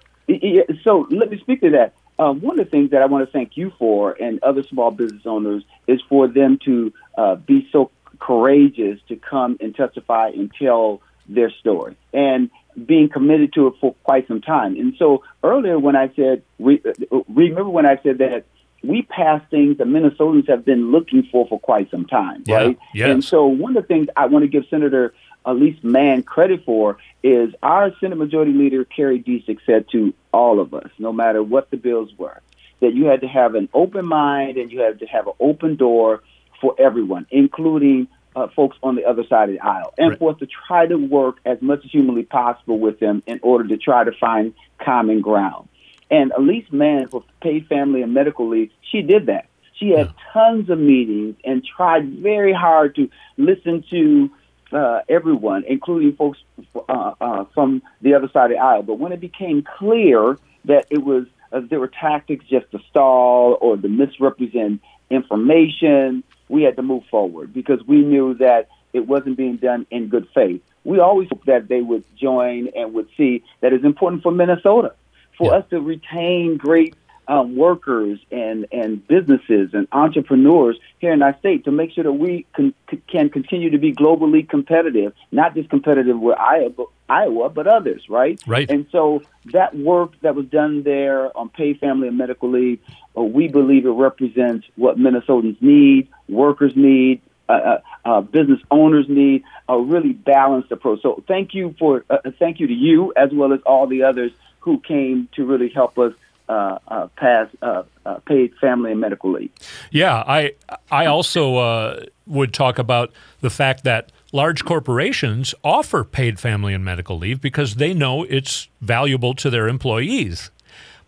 so 0.82 1.06
let 1.10 1.30
me 1.30 1.38
speak 1.40 1.60
to 1.62 1.70
that. 1.70 1.94
Um, 2.18 2.40
one 2.40 2.58
of 2.58 2.66
the 2.66 2.70
things 2.70 2.90
that 2.90 3.02
I 3.02 3.06
want 3.06 3.26
to 3.26 3.32
thank 3.32 3.56
you 3.56 3.72
for 3.78 4.12
and 4.12 4.42
other 4.42 4.62
small 4.62 4.90
business 4.90 5.22
owners 5.24 5.64
is 5.86 6.00
for 6.08 6.28
them 6.28 6.58
to 6.64 6.92
uh, 7.16 7.34
be 7.36 7.68
so 7.72 7.90
courageous 8.20 9.00
to 9.08 9.16
come 9.16 9.56
and 9.60 9.74
testify 9.74 10.28
and 10.28 10.52
tell 10.54 11.00
their 11.28 11.50
story 11.50 11.96
and 12.12 12.50
being 12.86 13.08
committed 13.08 13.52
to 13.54 13.68
it 13.68 13.74
for 13.80 13.94
quite 14.04 14.28
some 14.28 14.40
time. 14.40 14.76
And 14.76 14.94
so 14.98 15.24
earlier 15.42 15.78
when 15.78 15.96
I 15.96 16.12
said, 16.14 16.42
re- 16.58 16.82
remember 17.28 17.68
when 17.68 17.86
I 17.86 17.98
said 18.02 18.18
that 18.18 18.44
we 18.82 19.02
pass 19.02 19.42
things 19.50 19.78
that 19.78 19.86
Minnesotans 19.86 20.48
have 20.48 20.64
been 20.64 20.90
looking 20.90 21.22
for 21.30 21.46
for 21.46 21.58
quite 21.60 21.90
some 21.90 22.04
time, 22.06 22.42
yeah, 22.46 22.56
right? 22.56 22.78
Yes. 22.94 23.10
And 23.10 23.24
so 23.24 23.46
one 23.46 23.76
of 23.76 23.82
the 23.82 23.86
things 23.86 24.08
I 24.16 24.26
want 24.26 24.42
to 24.42 24.48
give 24.48 24.64
Senator 24.68 25.14
Alice 25.46 25.76
Mann 25.82 26.22
credit 26.22 26.64
for 26.64 26.98
is 27.22 27.54
our 27.62 27.92
Senate 28.00 28.16
Majority 28.16 28.52
Leader 28.52 28.84
Kari 28.84 29.22
Dziedzic 29.22 29.58
said 29.66 29.86
to 29.92 30.14
all 30.32 30.60
of 30.60 30.74
us, 30.74 30.90
no 30.98 31.12
matter 31.12 31.42
what 31.42 31.70
the 31.70 31.76
bills 31.76 32.10
were, 32.16 32.40
that 32.80 32.94
you 32.94 33.06
had 33.06 33.20
to 33.20 33.28
have 33.28 33.54
an 33.54 33.68
open 33.74 34.06
mind 34.06 34.56
and 34.56 34.70
you 34.70 34.80
had 34.80 35.00
to 35.00 35.06
have 35.06 35.26
an 35.26 35.34
open 35.40 35.76
door 35.76 36.22
for 36.60 36.74
everyone, 36.78 37.26
including 37.30 38.08
uh, 38.34 38.48
folks 38.48 38.76
on 38.82 38.96
the 38.96 39.04
other 39.04 39.24
side 39.26 39.48
of 39.48 39.54
the 39.54 39.60
aisle, 39.60 39.92
and 39.98 40.10
right. 40.10 40.18
for 40.18 40.32
us 40.32 40.38
to 40.38 40.46
try 40.46 40.86
to 40.86 40.96
work 40.96 41.36
as 41.44 41.60
much 41.60 41.84
as 41.84 41.90
humanly 41.90 42.22
possible 42.22 42.78
with 42.78 42.98
them 42.98 43.22
in 43.26 43.38
order 43.42 43.68
to 43.68 43.76
try 43.76 44.04
to 44.04 44.12
find 44.12 44.54
common 44.78 45.20
ground. 45.20 45.68
And 46.10 46.32
Alice 46.32 46.64
Mann, 46.70 47.08
for 47.08 47.24
paid 47.40 47.66
family 47.66 48.02
and 48.02 48.14
medical 48.14 48.48
leave, 48.48 48.70
she 48.90 49.02
did 49.02 49.26
that. 49.26 49.46
She 49.74 49.90
had 49.90 50.08
yeah. 50.08 50.12
tons 50.32 50.70
of 50.70 50.78
meetings 50.78 51.36
and 51.44 51.64
tried 51.64 52.08
very 52.18 52.52
hard 52.52 52.94
to 52.96 53.10
listen 53.36 53.84
to 53.90 54.30
uh, 54.72 55.00
everyone, 55.08 55.64
including 55.66 56.14
folks 56.16 56.38
uh, 56.74 57.14
uh, 57.20 57.44
from 57.54 57.82
the 58.00 58.14
other 58.14 58.28
side 58.32 58.50
of 58.50 58.56
the 58.56 58.62
aisle. 58.62 58.82
But 58.82 58.98
when 58.98 59.12
it 59.12 59.20
became 59.20 59.62
clear 59.62 60.38
that 60.64 60.86
it 60.90 61.04
was 61.04 61.26
uh, 61.52 61.60
there 61.68 61.80
were 61.80 61.88
tactics 61.88 62.44
just 62.46 62.70
to 62.72 62.78
stall 62.90 63.58
or 63.60 63.76
to 63.76 63.88
misrepresent 63.88 64.80
information, 65.10 66.24
we 66.48 66.62
had 66.62 66.76
to 66.76 66.82
move 66.82 67.04
forward 67.10 67.52
because 67.52 67.80
we 67.86 68.02
knew 68.02 68.34
that 68.34 68.68
it 68.92 69.06
wasn't 69.06 69.36
being 69.36 69.56
done 69.56 69.86
in 69.90 70.08
good 70.08 70.28
faith. 70.34 70.62
We 70.84 70.98
always 70.98 71.28
hoped 71.28 71.46
that 71.46 71.68
they 71.68 71.80
would 71.80 72.04
join 72.16 72.68
and 72.74 72.94
would 72.94 73.08
see 73.16 73.44
that 73.60 73.72
it's 73.72 73.84
important 73.84 74.22
for 74.22 74.32
Minnesota 74.32 74.94
for 75.38 75.48
yeah. 75.48 75.58
us 75.58 75.64
to 75.70 75.80
retain 75.80 76.56
great 76.56 76.94
um, 77.28 77.56
workers 77.56 78.18
and, 78.30 78.66
and 78.72 79.06
businesses 79.06 79.70
and 79.72 79.86
entrepreneurs 79.92 80.78
here 80.98 81.12
in 81.12 81.22
our 81.22 81.36
state 81.38 81.64
to 81.64 81.70
make 81.70 81.92
sure 81.92 82.04
that 82.04 82.12
we 82.12 82.46
can, 82.54 82.74
can 83.08 83.30
continue 83.30 83.70
to 83.70 83.78
be 83.78 83.92
globally 83.92 84.48
competitive, 84.48 85.12
not 85.30 85.54
just 85.54 85.70
competitive 85.70 86.18
with 86.18 86.36
Iowa, 86.38 86.70
but, 86.70 86.86
Iowa, 87.08 87.48
but 87.50 87.66
others, 87.66 88.02
right? 88.08 88.40
Right. 88.46 88.70
And 88.70 88.86
so 88.90 89.22
that 89.52 89.76
work 89.76 90.12
that 90.22 90.34
was 90.34 90.46
done 90.46 90.82
there 90.82 91.36
on 91.36 91.48
paid 91.48 91.78
family 91.78 92.08
and 92.08 92.18
medical 92.18 92.50
leave, 92.50 92.80
uh, 93.16 93.22
we 93.22 93.48
believe 93.48 93.86
it 93.86 93.90
represents 93.90 94.66
what 94.76 94.98
Minnesotans 94.98 95.60
need, 95.60 96.08
workers 96.28 96.72
need, 96.74 97.20
uh, 97.48 97.52
uh, 97.52 97.80
uh, 98.04 98.20
business 98.20 98.60
owners 98.70 99.06
need 99.08 99.44
a 99.68 99.78
really 99.78 100.12
balanced 100.12 100.72
approach. 100.72 101.02
So 101.02 101.22
thank 101.28 101.54
you 101.54 101.74
for 101.78 102.04
uh, 102.08 102.18
thank 102.38 102.60
you 102.60 102.66
to 102.66 102.72
you 102.72 103.12
as 103.16 103.30
well 103.32 103.52
as 103.52 103.60
all 103.66 103.86
the 103.86 104.04
others 104.04 104.32
who 104.60 104.80
came 104.80 105.28
to 105.34 105.44
really 105.44 105.68
help 105.68 105.98
us 105.98 106.14
uh, 106.48 106.78
uh, 106.88 107.06
pass 107.16 107.48
uh, 107.62 107.82
uh, 108.04 108.14
paid 108.26 108.54
family 108.56 108.92
and 108.92 109.00
medical 109.00 109.32
leave. 109.32 109.50
Yeah, 109.90 110.22
I 110.26 110.52
I 110.90 111.06
also 111.06 111.56
uh, 111.56 112.04
would 112.26 112.52
talk 112.52 112.78
about 112.78 113.12
the 113.40 113.50
fact 113.50 113.84
that 113.84 114.10
large 114.32 114.64
corporations 114.64 115.54
offer 115.62 116.04
paid 116.04 116.40
family 116.40 116.74
and 116.74 116.84
medical 116.84 117.18
leave 117.18 117.40
because 117.40 117.76
they 117.76 117.94
know 117.94 118.24
it's 118.24 118.68
valuable 118.80 119.34
to 119.34 119.50
their 119.50 119.68
employees, 119.68 120.50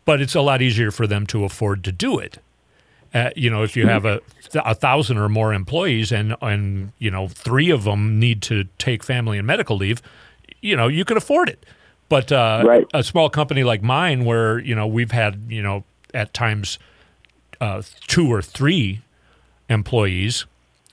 but 0.04 0.20
it's 0.20 0.34
a 0.34 0.40
lot 0.40 0.62
easier 0.62 0.90
for 0.90 1.06
them 1.06 1.26
to 1.26 1.44
afford 1.44 1.84
to 1.84 1.92
do 1.92 2.18
it. 2.18 2.38
Uh, 3.12 3.30
you 3.36 3.48
know, 3.48 3.62
if 3.62 3.76
you 3.76 3.86
have 3.86 4.04
a, 4.04 4.20
a 4.64 4.74
thousand 4.74 5.18
or 5.18 5.28
more 5.28 5.54
employees 5.54 6.10
and 6.10 6.34
and 6.42 6.92
you 6.98 7.10
know 7.10 7.28
three 7.28 7.70
of 7.70 7.84
them 7.84 8.18
need 8.18 8.42
to 8.42 8.64
take 8.78 9.04
family 9.04 9.38
and 9.38 9.46
medical 9.46 9.76
leave, 9.76 10.02
you 10.60 10.76
know 10.76 10.88
you 10.88 11.04
can 11.04 11.16
afford 11.16 11.48
it 11.48 11.64
But 12.14 12.30
uh, 12.30 12.62
Right. 12.64 12.86
a 12.94 13.02
small 13.02 13.28
company 13.28 13.64
like 13.64 13.82
mine, 13.82 14.24
where 14.24 14.60
you 14.60 14.72
know 14.72 14.86
we've 14.86 15.10
had 15.10 15.46
you 15.48 15.60
know 15.60 15.82
at 16.14 16.32
times 16.32 16.78
uh, 17.60 17.82
two 18.06 18.32
or 18.32 18.40
three 18.40 19.00
employees. 19.68 20.46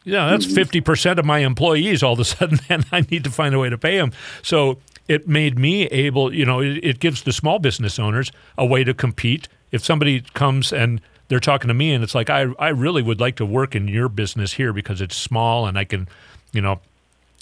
Yeah, 0.03 0.31
that's 0.31 0.47
50% 0.47 1.19
of 1.19 1.25
my 1.25 1.39
employees 1.39 2.01
all 2.01 2.13
of 2.13 2.19
a 2.19 2.25
sudden, 2.25 2.57
and 2.69 2.87
I 2.91 3.01
need 3.01 3.23
to 3.25 3.29
find 3.29 3.53
a 3.53 3.59
way 3.59 3.69
to 3.69 3.77
pay 3.77 3.97
them. 3.97 4.13
So 4.41 4.79
it 5.07 5.27
made 5.27 5.59
me 5.59 5.85
able, 5.89 6.33
you 6.33 6.43
know, 6.43 6.59
it, 6.59 6.79
it 6.83 6.99
gives 6.99 7.21
the 7.21 7.31
small 7.31 7.59
business 7.59 7.99
owners 7.99 8.31
a 8.57 8.65
way 8.65 8.83
to 8.83 8.95
compete. 8.95 9.47
If 9.71 9.85
somebody 9.85 10.21
comes 10.33 10.73
and 10.73 11.01
they're 11.27 11.39
talking 11.39 11.67
to 11.67 11.75
me 11.75 11.93
and 11.93 12.03
it's 12.03 12.15
like, 12.15 12.31
I, 12.31 12.47
I 12.57 12.69
really 12.69 13.03
would 13.03 13.19
like 13.19 13.35
to 13.35 13.45
work 13.45 13.75
in 13.75 13.87
your 13.87 14.09
business 14.09 14.53
here 14.53 14.73
because 14.73 15.01
it's 15.01 15.15
small 15.15 15.67
and 15.67 15.77
I 15.77 15.83
can, 15.83 16.07
you 16.51 16.61
know, 16.61 16.79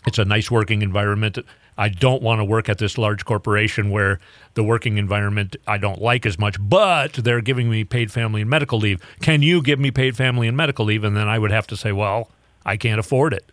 it's 0.05 0.19
a 0.19 0.25
nice 0.25 0.51
working 0.51 0.81
environment. 0.81 1.37
I 1.79 1.87
don't 1.89 2.21
want 2.21 2.39
to 2.39 2.45
work 2.45 2.67
at 2.67 2.77
this 2.77 2.97
large 2.97 3.23
corporation 3.23 3.89
where 3.89 4.19
the 4.53 4.63
working 4.63 4.97
environment 4.97 5.55
I 5.65 5.77
don't 5.77 6.01
like 6.01 6.25
as 6.25 6.37
much, 6.37 6.57
but 6.59 7.13
they're 7.13 7.39
giving 7.41 7.69
me 7.69 7.85
paid 7.85 8.11
family 8.11 8.41
and 8.41 8.49
medical 8.49 8.77
leave. 8.77 9.01
Can 9.21 9.41
you 9.41 9.61
give 9.63 9.79
me 9.79 9.89
paid 9.89 10.17
family 10.17 10.47
and 10.49 10.57
medical 10.57 10.83
leave? 10.85 11.05
And 11.05 11.15
then 11.15 11.29
I 11.29 11.39
would 11.39 11.51
have 11.51 11.65
to 11.67 11.77
say, 11.77 11.93
well, 11.93 12.29
I 12.65 12.75
can't 12.75 12.99
afford 12.99 13.33
it. 13.33 13.45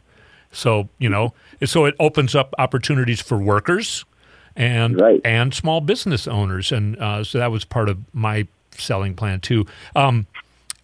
So, 0.50 0.88
you 0.98 1.08
know, 1.08 1.34
so 1.64 1.84
it 1.84 1.94
opens 2.00 2.34
up 2.34 2.52
opportunities 2.58 3.20
for 3.20 3.38
workers 3.38 4.04
and 4.56 5.00
Right. 5.00 5.20
and 5.24 5.54
small 5.54 5.80
business 5.80 6.26
owners. 6.26 6.72
And 6.72 6.98
uh, 6.98 7.22
so 7.22 7.38
that 7.38 7.52
was 7.52 7.64
part 7.64 7.88
of 7.88 7.98
my 8.12 8.48
selling 8.72 9.14
plan 9.14 9.40
too. 9.40 9.66
Um, 9.94 10.26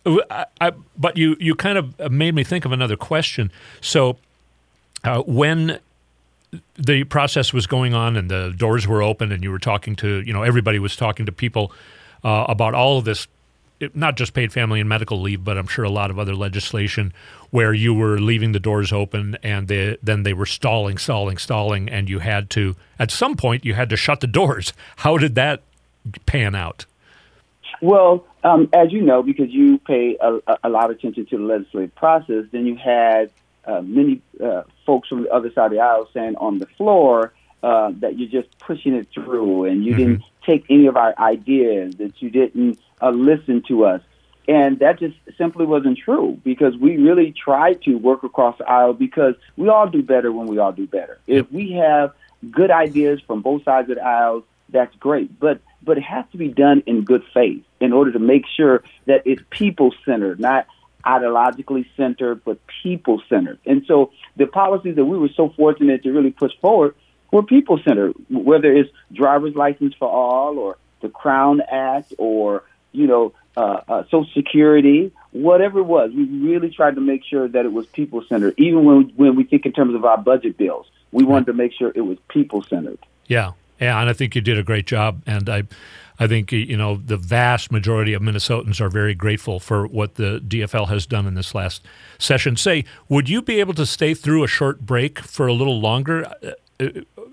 I, 0.07 0.47
I, 0.61 0.73
but 0.97 1.17
you, 1.17 1.37
you 1.41 1.55
kind 1.55 1.77
of 1.79 2.13
made 2.13 2.35
me 2.35 2.45
think 2.45 2.65
of 2.65 2.73
another 2.73 2.97
question. 2.97 3.51
So 3.81 4.19
uh, 5.05 5.23
when 5.23 5.81
the 6.77 7.05
process 7.05 7.53
was 7.53 7.67
going 7.67 7.95
on 7.95 8.17
and 8.17 8.31
the 8.31 8.53
doors 8.57 8.87
were 8.87 9.03
open 9.03 9.33
and 9.33 9.43
you 9.43 9.51
were 9.51 9.59
talking 9.59 9.97
to 9.97 10.21
you 10.27 10.33
know 10.33 10.43
everybody 10.43 10.79
was 10.79 10.97
talking 10.97 11.27
to 11.27 11.33
people 11.33 11.73
uh, 12.25 12.45
about 12.49 12.75
all 12.75 12.99
of 12.99 13.05
this 13.05 13.27
it- 13.81 13.97
not 13.97 14.17
just 14.17 14.35
paid 14.35 14.53
family 14.53 14.79
and 14.81 14.89
medical 14.89 15.21
leave 15.21 15.43
but 15.45 15.57
i'm 15.57 15.67
sure 15.67 15.85
a 15.85 15.91
lot 15.91 16.11
of 16.11 16.19
other 16.19 16.35
legislation 16.35 17.13
where 17.51 17.73
you 17.73 17.95
were 17.95 18.19
leaving 18.21 18.53
the 18.53 18.61
doors 18.61 18.93
open 18.93 19.37
and 19.43 19.69
they, 19.69 19.97
then 20.03 20.23
they 20.25 20.33
were 20.35 20.47
stalling 20.47 20.99
stalling 20.99 21.39
stalling 21.39 21.89
and 21.89 22.09
you 22.11 22.19
had 22.19 22.51
to 22.51 22.77
at 22.99 23.11
some 23.11 23.35
point 23.37 23.65
you 23.65 23.75
had 23.75 23.89
to 23.91 23.97
shut 23.97 24.21
the 24.21 24.27
doors. 24.27 24.73
How 24.97 25.17
did 25.19 25.35
that 25.37 25.63
pan 26.27 26.55
out? 26.55 26.85
Well, 27.81 28.25
um, 28.45 28.69
as 28.73 28.93
you 28.93 29.03
know, 29.03 29.23
because 29.23 29.51
you 29.51 29.79
pay 29.79 30.17
a, 30.21 30.37
a- 30.47 30.59
a 30.65 30.69
lot 30.69 30.85
of 30.91 30.97
attention 30.97 31.27
to 31.27 31.37
the 31.37 31.43
legislative 31.43 31.95
process, 31.95 32.45
then 32.53 32.65
you 32.67 32.77
had 32.77 33.31
uh, 33.65 33.81
many 33.83 34.23
uh, 34.43 34.63
folks 34.85 35.09
from 35.09 35.23
the 35.23 35.31
other 35.31 35.53
side 35.53 35.67
of 35.67 35.73
the 35.73 35.81
aisle 35.81 36.09
saying 36.13 36.37
on 36.37 36.59
the 36.59 36.67
floor 36.79 37.33
uh, 37.63 37.93
that 38.01 38.19
you're 38.19 38.43
just 38.43 38.59
pushing 38.59 38.95
it 38.95 39.09
through 39.15 39.67
and 39.67 39.85
you 39.85 39.95
didn't 39.95 40.23
take 40.45 40.65
any 40.69 40.87
of 40.87 40.97
our 40.97 41.15
ideas, 41.19 41.95
that 41.97 42.21
you 42.21 42.31
didn't 42.31 42.79
uh, 43.01 43.11
listen 43.11 43.63
to 43.69 43.85
us. 43.85 44.01
And 44.49 44.81
that 44.81 44.99
just 44.99 45.17
simply 45.39 45.67
wasn't 45.67 45.99
true 45.99 46.41
because 46.43 46.77
we 46.77 46.97
really 46.97 47.33
tried 47.33 47.83
to 47.83 47.95
work 47.95 48.25
across 48.25 48.59
the 48.59 48.69
aisle 48.69 48.93
because 48.93 49.35
we 49.57 49.69
all 49.69 49.89
do 49.89 50.03
better 50.03 50.33
when 50.33 50.49
we 50.49 50.59
all 50.59 50.73
do 50.73 50.87
better. 50.89 51.21
If 51.29 51.51
we 51.53 51.73
have 51.73 52.13
good 52.51 52.73
ideas 52.73 53.21
from 53.25 53.41
both 53.43 53.63
sides 53.63 53.89
of 53.89 53.97
the 53.97 54.03
aisle, 54.03 54.45
that's 54.69 54.95
great. 54.97 55.39
But 55.39 55.61
but 55.85 55.99
it 55.99 56.05
has 56.05 56.25
to 56.33 56.39
be 56.39 56.49
done 56.49 56.83
in 56.87 57.05
good 57.05 57.23
faith 57.33 57.63
in 57.81 57.93
order 57.93 58.13
to 58.13 58.19
make 58.19 58.45
sure 58.57 58.83
that 59.07 59.23
it's 59.25 59.43
people 59.51 59.95
centered, 60.05 60.41
not 60.41 60.67
ideologically 61.05 61.87
centered, 61.97 62.45
but 62.45 62.59
people 62.83 63.23
centered. 63.29 63.59
And 63.67 63.85
so 63.87 64.13
the 64.37 64.47
policies 64.47 64.97
that 64.97 65.05
we 65.05 65.19
were 65.19 65.31
so 65.37 65.51
fortunate 65.51 66.03
to 66.05 66.13
really 66.13 66.31
push 66.31 66.53
forward 66.61 66.95
were 67.31 67.43
people 67.43 67.81
centered, 67.87 68.15
whether 68.31 68.73
it's 68.73 68.91
driver's 69.13 69.55
license 69.55 69.95
for 69.99 70.09
all 70.09 70.59
or 70.59 70.77
the 71.01 71.09
Crown 71.09 71.61
Act 71.61 72.15
or, 72.19 72.65
you 72.93 73.07
know, 73.07 73.33
uh, 73.57 73.81
uh, 73.89 74.03
Social 74.05 74.29
Security, 74.35 75.13
whatever 75.33 75.81
it 75.81 75.85
was. 75.85 76.11
We 76.15 76.25
really 76.25 76.71
tried 76.71 76.95
to 76.95 77.01
make 77.01 77.25
sure 77.25 77.49
that 77.49 77.65
it 77.65 77.73
was 77.73 77.87
people 77.87 78.23
centered. 78.29 78.55
Even 78.59 78.85
when, 78.85 79.13
when 79.17 79.37
we 79.37 79.45
think 79.45 79.67
in 79.67 79.73
terms 79.73 79.95
of 79.95 80.05
our 80.05 80.19
budget 80.19 80.57
bills, 80.57 80.87
we 81.11 81.25
wanted 81.25 81.47
to 81.47 81.53
make 81.53 81.73
sure 81.73 81.93
it 81.95 82.01
was 82.01 82.19
people 82.29 82.63
centered. 82.63 82.99
Yeah, 83.27 83.53
yeah, 83.81 84.01
and 84.01 84.09
I 84.09 84.13
think 84.13 84.35
you 84.35 84.41
did 84.41 84.59
a 84.59 84.63
great 84.63 84.87
job, 84.87 85.23
and 85.27 85.49
I, 85.49 85.65
I 86.23 86.29
think 86.29 86.53
you 86.53 86.77
know 86.77 86.97
the 86.97 87.17
vast 87.17 87.73
majority 87.73 88.13
of 88.13 88.23
Minnesotans 88.23 88.81
are 88.81 88.89
very 88.89 89.15
grateful 89.15 89.59
for 89.59 89.87
what 89.89 90.15
the 90.15 90.41
DFL 90.47 90.89
has 90.89 91.05
done 91.05 91.27
in 91.27 91.35
this 91.35 91.53
last 91.53 91.85
session. 92.19 92.57
Say, 92.57 92.85
would 93.09 93.29
you 93.29 93.43
be 93.43 93.59
able 93.59 93.75
to 93.75 93.85
stay 93.85 94.15
through 94.15 94.45
a 94.45 94.49
short 94.49 94.81
break 94.81 95.19
for 95.19 95.49
a 95.49 95.53
little 95.53 95.81
longer? 95.81 96.25
Uh, 96.25 96.53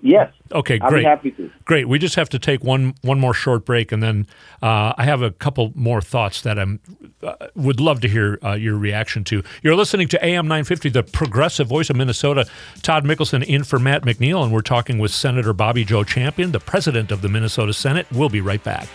Yes. 0.02 0.32
Okay, 0.52 0.78
great. 0.78 1.04
happy 1.04 1.30
to. 1.32 1.50
Great. 1.64 1.88
We 1.88 1.98
just 1.98 2.14
have 2.16 2.28
to 2.30 2.38
take 2.38 2.64
one 2.64 2.94
one 3.02 3.20
more 3.20 3.34
short 3.34 3.64
break, 3.64 3.92
and 3.92 4.02
then 4.02 4.26
uh, 4.62 4.94
I 4.96 5.04
have 5.04 5.22
a 5.22 5.30
couple 5.30 5.72
more 5.74 6.00
thoughts 6.00 6.40
that 6.42 6.58
I'm 6.58 6.80
uh, 7.22 7.34
would 7.54 7.80
love 7.80 8.00
to 8.00 8.08
hear 8.08 8.38
uh, 8.42 8.52
your 8.52 8.76
reaction 8.76 9.24
to. 9.24 9.42
You're 9.62 9.76
listening 9.76 10.08
to 10.08 10.24
AM 10.24 10.48
950, 10.48 10.88
the 10.90 11.02
progressive 11.02 11.68
voice 11.68 11.90
of 11.90 11.96
Minnesota. 11.96 12.46
Todd 12.82 13.04
Mickelson 13.04 13.44
in 13.44 13.64
for 13.64 13.78
Matt 13.78 14.02
McNeil, 14.02 14.42
and 14.42 14.52
we're 14.52 14.62
talking 14.62 14.98
with 14.98 15.10
Senator 15.10 15.52
Bobby 15.52 15.84
Joe 15.84 16.04
Champion, 16.04 16.52
the 16.52 16.60
president 16.60 17.12
of 17.12 17.22
the 17.22 17.28
Minnesota 17.28 17.72
Senate. 17.72 18.06
We'll 18.10 18.30
be 18.30 18.40
right 18.40 18.62
back. 18.62 18.88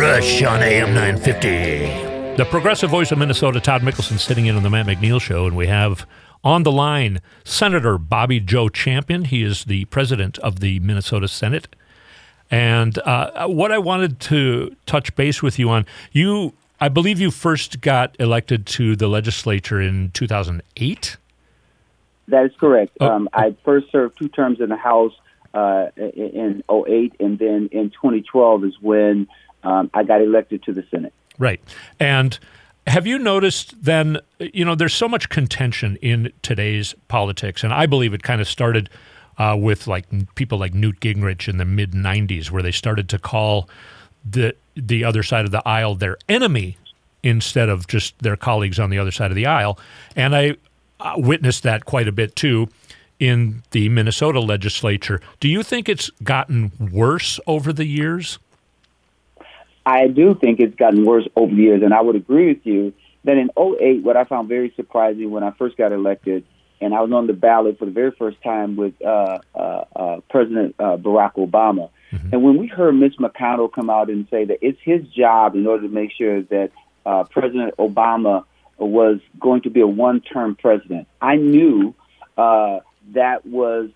Rush 0.00 0.42
on 0.42 0.62
AM 0.62 0.94
950. 0.94 2.36
The 2.38 2.46
progressive 2.46 2.88
voice 2.88 3.12
of 3.12 3.18
Minnesota, 3.18 3.60
Todd 3.60 3.82
Mickelson, 3.82 4.18
sitting 4.18 4.46
in 4.46 4.56
on 4.56 4.62
the 4.62 4.70
Matt 4.70 4.86
McNeil 4.86 5.20
show, 5.20 5.44
and 5.44 5.54
we 5.54 5.66
have 5.66 6.06
on 6.42 6.62
the 6.62 6.72
line 6.72 7.20
Senator 7.44 7.98
Bobby 7.98 8.40
Joe 8.40 8.70
Champion. 8.70 9.26
He 9.26 9.42
is 9.42 9.66
the 9.66 9.84
president 9.84 10.38
of 10.38 10.60
the 10.60 10.80
Minnesota 10.80 11.28
Senate. 11.28 11.68
And 12.50 12.98
uh, 13.00 13.46
what 13.48 13.72
I 13.72 13.78
wanted 13.78 14.20
to 14.20 14.74
touch 14.86 15.14
base 15.16 15.42
with 15.42 15.58
you 15.58 15.68
on, 15.68 15.84
you, 16.12 16.54
I 16.80 16.88
believe 16.88 17.20
you 17.20 17.30
first 17.30 17.82
got 17.82 18.16
elected 18.18 18.64
to 18.68 18.96
the 18.96 19.06
legislature 19.06 19.82
in 19.82 20.12
2008. 20.12 21.18
That 22.28 22.46
is 22.46 22.52
correct. 22.58 22.96
Oh. 23.00 23.06
Um, 23.06 23.28
I 23.34 23.54
first 23.66 23.92
served 23.92 24.16
two 24.16 24.28
terms 24.28 24.60
in 24.60 24.70
the 24.70 24.76
House 24.76 25.12
uh, 25.52 25.88
in, 25.94 26.62
in 26.62 26.64
08, 26.70 27.16
and 27.20 27.38
then 27.38 27.68
in 27.70 27.90
2012 27.90 28.64
is 28.64 28.80
when 28.80 29.28
um, 29.62 29.90
I 29.94 30.02
got 30.02 30.22
elected 30.22 30.62
to 30.64 30.72
the 30.72 30.84
Senate. 30.90 31.12
Right. 31.38 31.60
And 31.98 32.38
have 32.86 33.06
you 33.06 33.18
noticed 33.18 33.82
then, 33.82 34.18
you 34.38 34.64
know, 34.64 34.74
there's 34.74 34.94
so 34.94 35.08
much 35.08 35.28
contention 35.28 35.96
in 36.02 36.32
today's 36.42 36.94
politics, 37.08 37.62
and 37.62 37.72
I 37.72 37.86
believe 37.86 38.14
it 38.14 38.22
kind 38.22 38.40
of 38.40 38.48
started 38.48 38.88
uh, 39.38 39.56
with 39.58 39.86
like 39.86 40.06
people 40.34 40.58
like 40.58 40.74
Newt 40.74 41.00
Gingrich 41.00 41.48
in 41.48 41.56
the 41.56 41.64
mid 41.64 41.92
90s, 41.92 42.50
where 42.50 42.62
they 42.62 42.72
started 42.72 43.08
to 43.10 43.18
call 43.18 43.68
the 44.28 44.54
the 44.76 45.04
other 45.04 45.22
side 45.22 45.44
of 45.44 45.50
the 45.50 45.66
aisle 45.66 45.94
their 45.94 46.16
enemy 46.28 46.76
instead 47.22 47.68
of 47.68 47.86
just 47.86 48.18
their 48.20 48.36
colleagues 48.36 48.78
on 48.78 48.90
the 48.90 48.98
other 48.98 49.10
side 49.10 49.30
of 49.30 49.34
the 49.34 49.46
aisle. 49.46 49.78
And 50.16 50.34
I 50.34 50.56
uh, 51.00 51.14
witnessed 51.16 51.62
that 51.64 51.84
quite 51.84 52.08
a 52.08 52.12
bit 52.12 52.34
too 52.36 52.68
in 53.18 53.62
the 53.72 53.88
Minnesota 53.88 54.40
legislature. 54.40 55.20
Do 55.38 55.48
you 55.48 55.62
think 55.62 55.88
it's 55.88 56.10
gotten 56.22 56.72
worse 56.92 57.38
over 57.46 57.72
the 57.72 57.84
years? 57.84 58.38
I 59.84 60.08
do 60.08 60.34
think 60.34 60.60
it's 60.60 60.76
gotten 60.76 61.04
worse 61.04 61.26
over 61.36 61.54
the 61.54 61.62
years, 61.62 61.82
and 61.82 61.94
I 61.94 62.00
would 62.00 62.16
agree 62.16 62.48
with 62.48 62.66
you 62.66 62.92
that 63.24 63.36
in 63.36 63.50
08, 63.56 64.02
what 64.02 64.16
I 64.16 64.24
found 64.24 64.48
very 64.48 64.72
surprising 64.76 65.30
when 65.30 65.42
I 65.42 65.52
first 65.52 65.76
got 65.76 65.92
elected, 65.92 66.44
and 66.80 66.94
I 66.94 67.00
was 67.00 67.12
on 67.12 67.26
the 67.26 67.32
ballot 67.32 67.78
for 67.78 67.84
the 67.84 67.90
very 67.90 68.10
first 68.12 68.42
time 68.42 68.76
with 68.76 68.94
uh, 69.02 69.38
uh, 69.54 69.84
uh, 69.94 70.20
President 70.30 70.74
uh, 70.78 70.96
Barack 70.96 71.34
Obama. 71.34 71.90
And 72.32 72.42
when 72.42 72.56
we 72.56 72.66
heard 72.66 72.92
Mitch 72.96 73.16
McConnell 73.18 73.72
come 73.72 73.88
out 73.88 74.10
and 74.10 74.26
say 74.30 74.44
that 74.44 74.58
it's 74.62 74.80
his 74.82 75.06
job 75.08 75.54
in 75.54 75.64
order 75.66 75.86
to 75.86 75.92
make 75.92 76.10
sure 76.10 76.42
that 76.42 76.72
uh, 77.06 77.22
President 77.24 77.76
Obama 77.78 78.44
was 78.78 79.20
going 79.38 79.62
to 79.62 79.70
be 79.70 79.80
a 79.80 79.86
one-term 79.86 80.56
president, 80.56 81.06
I 81.20 81.36
knew 81.36 81.94
uh, 82.36 82.80
that 83.12 83.46
was 83.46 83.90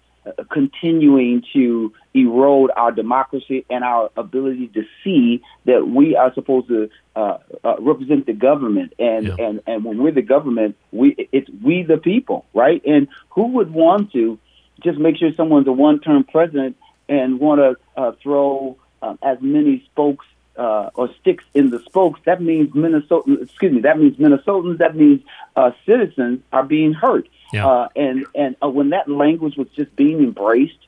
continuing 0.51 1.43
to 1.53 1.93
erode 2.15 2.71
our 2.77 2.93
democracy 2.93 3.65
and 3.69 3.85
our 3.85 4.11
ability 4.17 4.69
to 4.69 4.85
see 5.03 5.43
that 5.67 5.87
we 5.89 6.15
are 6.17 6.33
supposed 6.35 6.69
to 6.69 6.91
uh, 7.17 7.39
uh, 7.63 7.77
represent 7.81 8.27
the 8.27 8.33
government, 8.33 8.93
and, 8.99 9.27
Yeah. 9.27 9.37
and 9.39 9.61
and 9.67 9.85
when 9.85 10.03
we're 10.03 10.13
the 10.13 10.23
government, 10.23 10.77
we 10.93 11.15
it's 11.33 11.49
we 11.63 11.83
the 11.83 11.97
people, 11.97 12.45
right? 12.55 12.83
And 12.85 13.09
who 13.31 13.49
would 13.49 13.73
want 13.73 14.13
to 14.13 14.39
just 14.83 14.99
make 14.99 15.17
sure 15.17 15.31
someone's 15.37 15.67
a 15.67 15.73
one-term 15.73 16.25
president 16.25 16.77
and 17.09 17.39
want 17.41 17.61
to 17.61 18.01
uh, 18.01 18.13
throw 18.23 18.77
uh, 19.03 19.15
as 19.23 19.39
many 19.41 19.83
spokes 19.93 20.27
uh, 20.57 20.91
or 20.95 21.09
sticks 21.21 21.45
in 21.55 21.71
the 21.71 21.79
spokes? 21.81 22.21
That 22.25 22.43
means 22.43 22.75
Minnesota. 22.75 23.39
Excuse 23.43 23.73
me. 23.73 23.81
That 23.83 23.99
means 23.99 24.17
Minnesotans. 24.17 24.79
That 24.79 24.95
means 24.97 25.23
uh, 25.57 25.71
citizens 25.87 26.41
are 26.53 26.65
being 26.65 26.93
hurt. 26.93 27.29
Yeah. 27.53 27.67
Uh, 27.67 27.89
and 27.97 28.27
and 28.35 28.57
uh, 28.63 28.69
when 28.69 28.91
that 28.91 29.09
language 29.09 29.57
was 29.57 29.69
just 29.77 29.95
being 29.97 30.19
embraced 30.19 30.79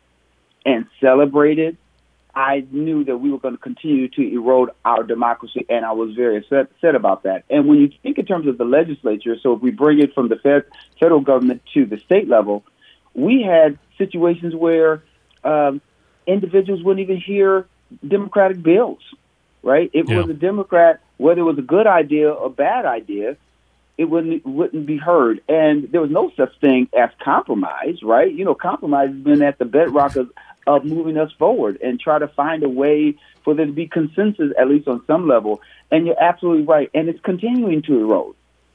and 0.65 0.87
celebrated, 1.01 1.77
I 2.37 2.67
knew 2.71 3.03
that 3.05 3.17
we 3.17 3.31
were 3.31 3.39
going 3.39 3.57
to 3.57 3.61
continue 3.61 4.09
to 4.09 4.23
erode 4.23 4.69
our 4.85 5.03
democracy, 5.03 5.65
and 5.71 5.87
I 5.87 5.93
was 5.93 6.15
very 6.15 6.37
upset, 6.37 6.69
upset 6.71 6.95
about 6.95 7.23
that. 7.23 7.45
And 7.49 7.67
when 7.67 7.79
you 7.79 7.91
think 8.03 8.19
in 8.19 8.27
terms 8.27 8.47
of 8.47 8.59
the 8.59 8.65
legislature, 8.65 9.37
so 9.43 9.55
if 9.55 9.63
we 9.63 9.71
bring 9.71 10.01
it 10.01 10.13
from 10.13 10.29
the 10.29 10.37
fed, 10.37 10.65
federal 11.01 11.23
government 11.23 11.63
to 11.73 11.87
the 11.87 11.97
state 11.97 12.29
level, 12.29 12.63
we 13.15 13.43
had 13.43 13.79
situations 13.97 14.55
where 14.55 15.03
um, 15.45 15.81
individuals 16.27 16.83
wouldn't 16.83 17.09
even 17.09 17.17
hear 17.17 17.67
Democratic 18.07 18.63
bills, 18.63 19.01
right? 19.63 19.91
It 19.95 20.07
yeah. 20.07 20.19
was 20.19 20.29
a 20.29 20.35
Democrat, 20.35 21.01
whether 21.17 21.41
it 21.41 21.45
was 21.45 21.59
a 21.59 21.63
good 21.63 21.87
idea 21.87 22.31
or 22.31 22.51
bad 22.51 22.85
idea, 22.85 23.39
it 23.97 24.05
wouldn't 24.05 24.45
wouldn't 24.45 24.85
be 24.85 24.99
heard. 24.99 25.41
And 25.49 25.91
there 25.91 26.03
was 26.03 26.11
no 26.11 26.31
such 26.37 26.53
thing 26.61 26.89
as 26.95 27.09
compromise, 27.25 28.03
right? 28.03 28.31
You 28.31 28.45
know, 28.45 28.55
compromise 28.55 29.09
has 29.09 29.17
been 29.17 29.43
at 29.43 29.59
the 29.59 29.65
bedrock 29.65 30.17
of 30.17 30.31
of 30.67 30.85
moving 30.85 31.17
us 31.17 31.31
forward 31.33 31.79
and 31.83 32.01
try 32.01 32.19
to 32.19 32.29
find 32.29 32.63
a 32.63 32.69
way 32.69 33.17
for 33.45 33.55
there 33.55 33.67
to 33.67 33.73
be 33.73 33.87
consensus, 33.87 34.53
at 34.59 34.69
least 34.69 34.89
on 34.89 35.05
some 35.07 35.29
level. 35.29 35.61
And 35.91 36.07
you're 36.07 36.23
absolutely 36.23 36.65
right. 36.65 36.91
And 36.95 37.09
it's 37.09 37.21
continuing 37.21 37.83
to 37.83 38.01
erode. 38.01 38.35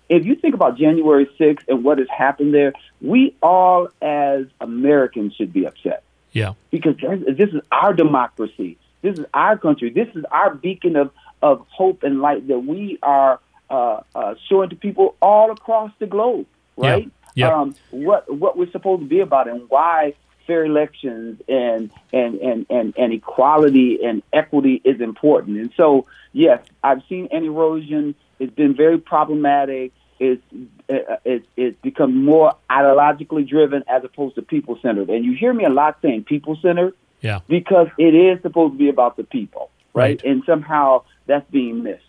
If 0.09 0.25
you 0.25 0.35
think 0.35 0.55
about 0.55 0.77
January 0.77 1.29
6th 1.39 1.63
and 1.67 1.83
what 1.83 1.97
has 1.99 2.07
happened 2.09 2.53
there, 2.53 2.73
we 3.01 3.35
all 3.41 3.89
as 4.01 4.45
Americans 4.59 5.35
should 5.35 5.53
be 5.53 5.65
upset. 5.65 6.03
Yeah. 6.31 6.53
Because 6.69 6.95
this 7.01 7.49
is 7.49 7.61
our 7.71 7.93
democracy. 7.93 8.77
This 9.01 9.19
is 9.19 9.25
our 9.33 9.57
country. 9.57 9.89
This 9.89 10.07
is 10.15 10.23
our 10.31 10.53
beacon 10.53 10.95
of, 10.95 11.11
of 11.41 11.65
hope 11.69 12.03
and 12.03 12.21
light 12.21 12.47
that 12.47 12.59
we 12.59 12.99
are 13.01 13.39
uh, 13.69 14.01
uh, 14.13 14.35
showing 14.47 14.69
to 14.69 14.75
people 14.75 15.15
all 15.21 15.51
across 15.51 15.91
the 15.99 16.05
globe, 16.05 16.45
right? 16.77 17.05
Yeah. 17.05 17.11
Yep. 17.33 17.51
Um, 17.53 17.75
what 17.91 18.33
what 18.33 18.57
we're 18.57 18.69
supposed 18.71 19.03
to 19.03 19.07
be 19.07 19.21
about 19.21 19.47
and 19.47 19.69
why 19.69 20.15
fair 20.47 20.65
elections 20.65 21.41
and, 21.47 21.91
and, 22.11 22.35
and, 22.39 22.65
and, 22.69 22.93
and 22.97 23.13
equality 23.13 23.99
and 24.03 24.21
equity 24.33 24.81
is 24.83 25.01
important. 25.01 25.57
And 25.57 25.71
so, 25.75 26.05
yes, 26.33 26.63
I've 26.83 27.01
seen 27.07 27.27
an 27.31 27.43
erosion. 27.43 28.15
It's 28.39 28.53
been 28.53 28.75
very 28.75 28.97
problematic. 28.97 29.91
It's, 30.19 30.41
uh, 30.89 31.17
it's, 31.25 31.45
it's 31.57 31.79
become 31.81 32.23
more 32.23 32.55
ideologically 32.69 33.47
driven 33.47 33.83
as 33.87 34.03
opposed 34.03 34.35
to 34.35 34.41
people 34.41 34.77
centered. 34.81 35.09
And 35.09 35.25
you 35.25 35.33
hear 35.33 35.53
me 35.53 35.65
a 35.65 35.69
lot 35.69 35.97
saying 36.01 36.25
people 36.25 36.57
centered 36.61 36.93
yeah. 37.21 37.39
because 37.47 37.87
it 37.97 38.13
is 38.13 38.41
supposed 38.41 38.73
to 38.73 38.77
be 38.77 38.89
about 38.89 39.17
the 39.17 39.23
people, 39.23 39.71
right? 39.93 40.21
right. 40.23 40.31
And 40.31 40.43
somehow 40.45 41.03
that's 41.25 41.49
being 41.49 41.83
missed. 41.83 42.03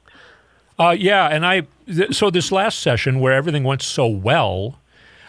Uh, 0.79 0.97
yeah, 0.99 1.29
and 1.29 1.45
I 1.47 1.67
th- 1.87 2.15
so 2.15 2.31
this 2.31 2.51
last 2.51 2.81
session 2.81 3.21
where 3.21 3.33
everything 3.33 3.62
went 3.62 3.83
so 3.83 4.07
well, 4.07 4.79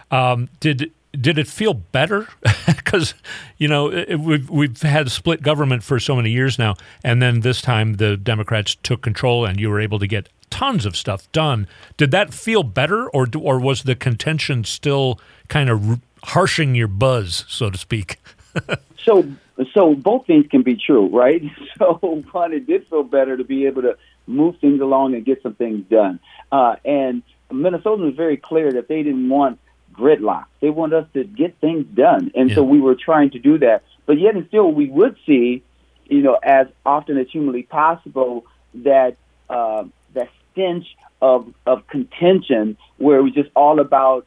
um, 0.10 0.50
did 0.60 0.92
did 1.20 1.38
it 1.38 1.48
feel 1.48 1.74
better? 1.74 2.28
Because 2.66 3.16
you 3.58 3.68
know 3.68 3.92
it, 3.92 4.20
we've 4.20 4.48
we've 4.52 4.82
had 4.84 5.10
split 5.10 5.42
government 5.42 5.82
for 5.84 6.00
so 6.00 6.16
many 6.16 6.30
years 6.30 6.60
now, 6.60 6.76
and 7.04 7.24
then 7.24 7.40
this 7.40 7.60
time 7.60 7.96
the 7.96 8.16
Democrats 8.16 8.76
took 8.76 9.02
control, 9.02 9.46
and 9.46 9.60
you 9.60 9.68
were 9.72 9.80
able 9.80 9.98
to 9.98 10.06
get 10.06 10.30
tons 10.52 10.86
of 10.86 10.96
stuff 10.96 11.30
done. 11.32 11.68
Did 11.98 12.12
that 12.12 12.36
feel 12.36 12.62
better, 12.62 13.10
or 13.10 13.26
or 13.36 13.60
was 13.60 13.84
the 13.84 13.96
contention 13.96 14.64
still 14.64 15.20
kind 15.48 15.72
of 15.72 16.02
harshing 16.24 16.76
your 16.76 16.88
buzz, 16.88 17.46
so 17.48 17.72
to 17.72 17.78
speak? 17.80 18.20
so 19.04 19.28
so 19.74 19.96
both 19.96 20.28
things 20.28 20.46
can 20.52 20.62
be 20.62 20.76
true, 20.76 21.08
right? 21.08 21.42
So 21.80 21.96
one, 22.32 22.54
it 22.54 22.68
did 22.68 22.88
feel 22.88 23.04
better 23.04 23.36
to 23.36 23.44
be 23.44 23.66
able 23.66 23.82
to 23.82 23.98
move 24.28 24.60
things 24.60 24.82
along 24.82 25.16
and 25.16 25.26
get 25.26 25.42
some 25.42 25.56
things 25.56 25.84
done, 25.90 26.20
uh, 26.52 26.76
and 26.86 27.24
Minnesota 27.52 28.04
was 28.04 28.16
very 28.16 28.38
clear 28.38 28.72
that 28.74 28.88
they 28.88 29.02
didn't 29.02 29.30
want 29.30 29.60
gridlock. 29.94 30.46
They 30.62 30.70
want 30.70 30.94
us 30.94 31.08
to 31.14 31.24
get 31.24 31.58
things 31.60 31.86
done. 31.94 32.32
And 32.36 32.50
yeah. 32.50 32.56
so 32.56 32.64
we 32.64 32.80
were 32.80 32.96
trying 32.96 33.32
to 33.32 33.40
do 33.40 33.58
that. 33.60 33.84
But 34.06 34.20
yet 34.20 34.36
and 34.36 34.48
still, 34.48 34.72
we 34.72 34.88
would 34.90 35.16
see, 35.26 35.64
you 36.06 36.22
know, 36.22 36.38
as 36.44 36.68
often 36.86 37.18
as 37.18 37.28
humanly 37.30 37.64
possible, 37.64 38.46
that 38.76 39.18
uh, 39.50 39.86
that 40.14 40.30
stench 40.52 40.86
of, 41.22 41.54
of 41.66 41.88
contention 41.88 42.78
where 42.98 43.20
it 43.20 43.24
was 43.24 43.34
just 43.34 43.50
all 43.56 43.80
about, 43.80 44.26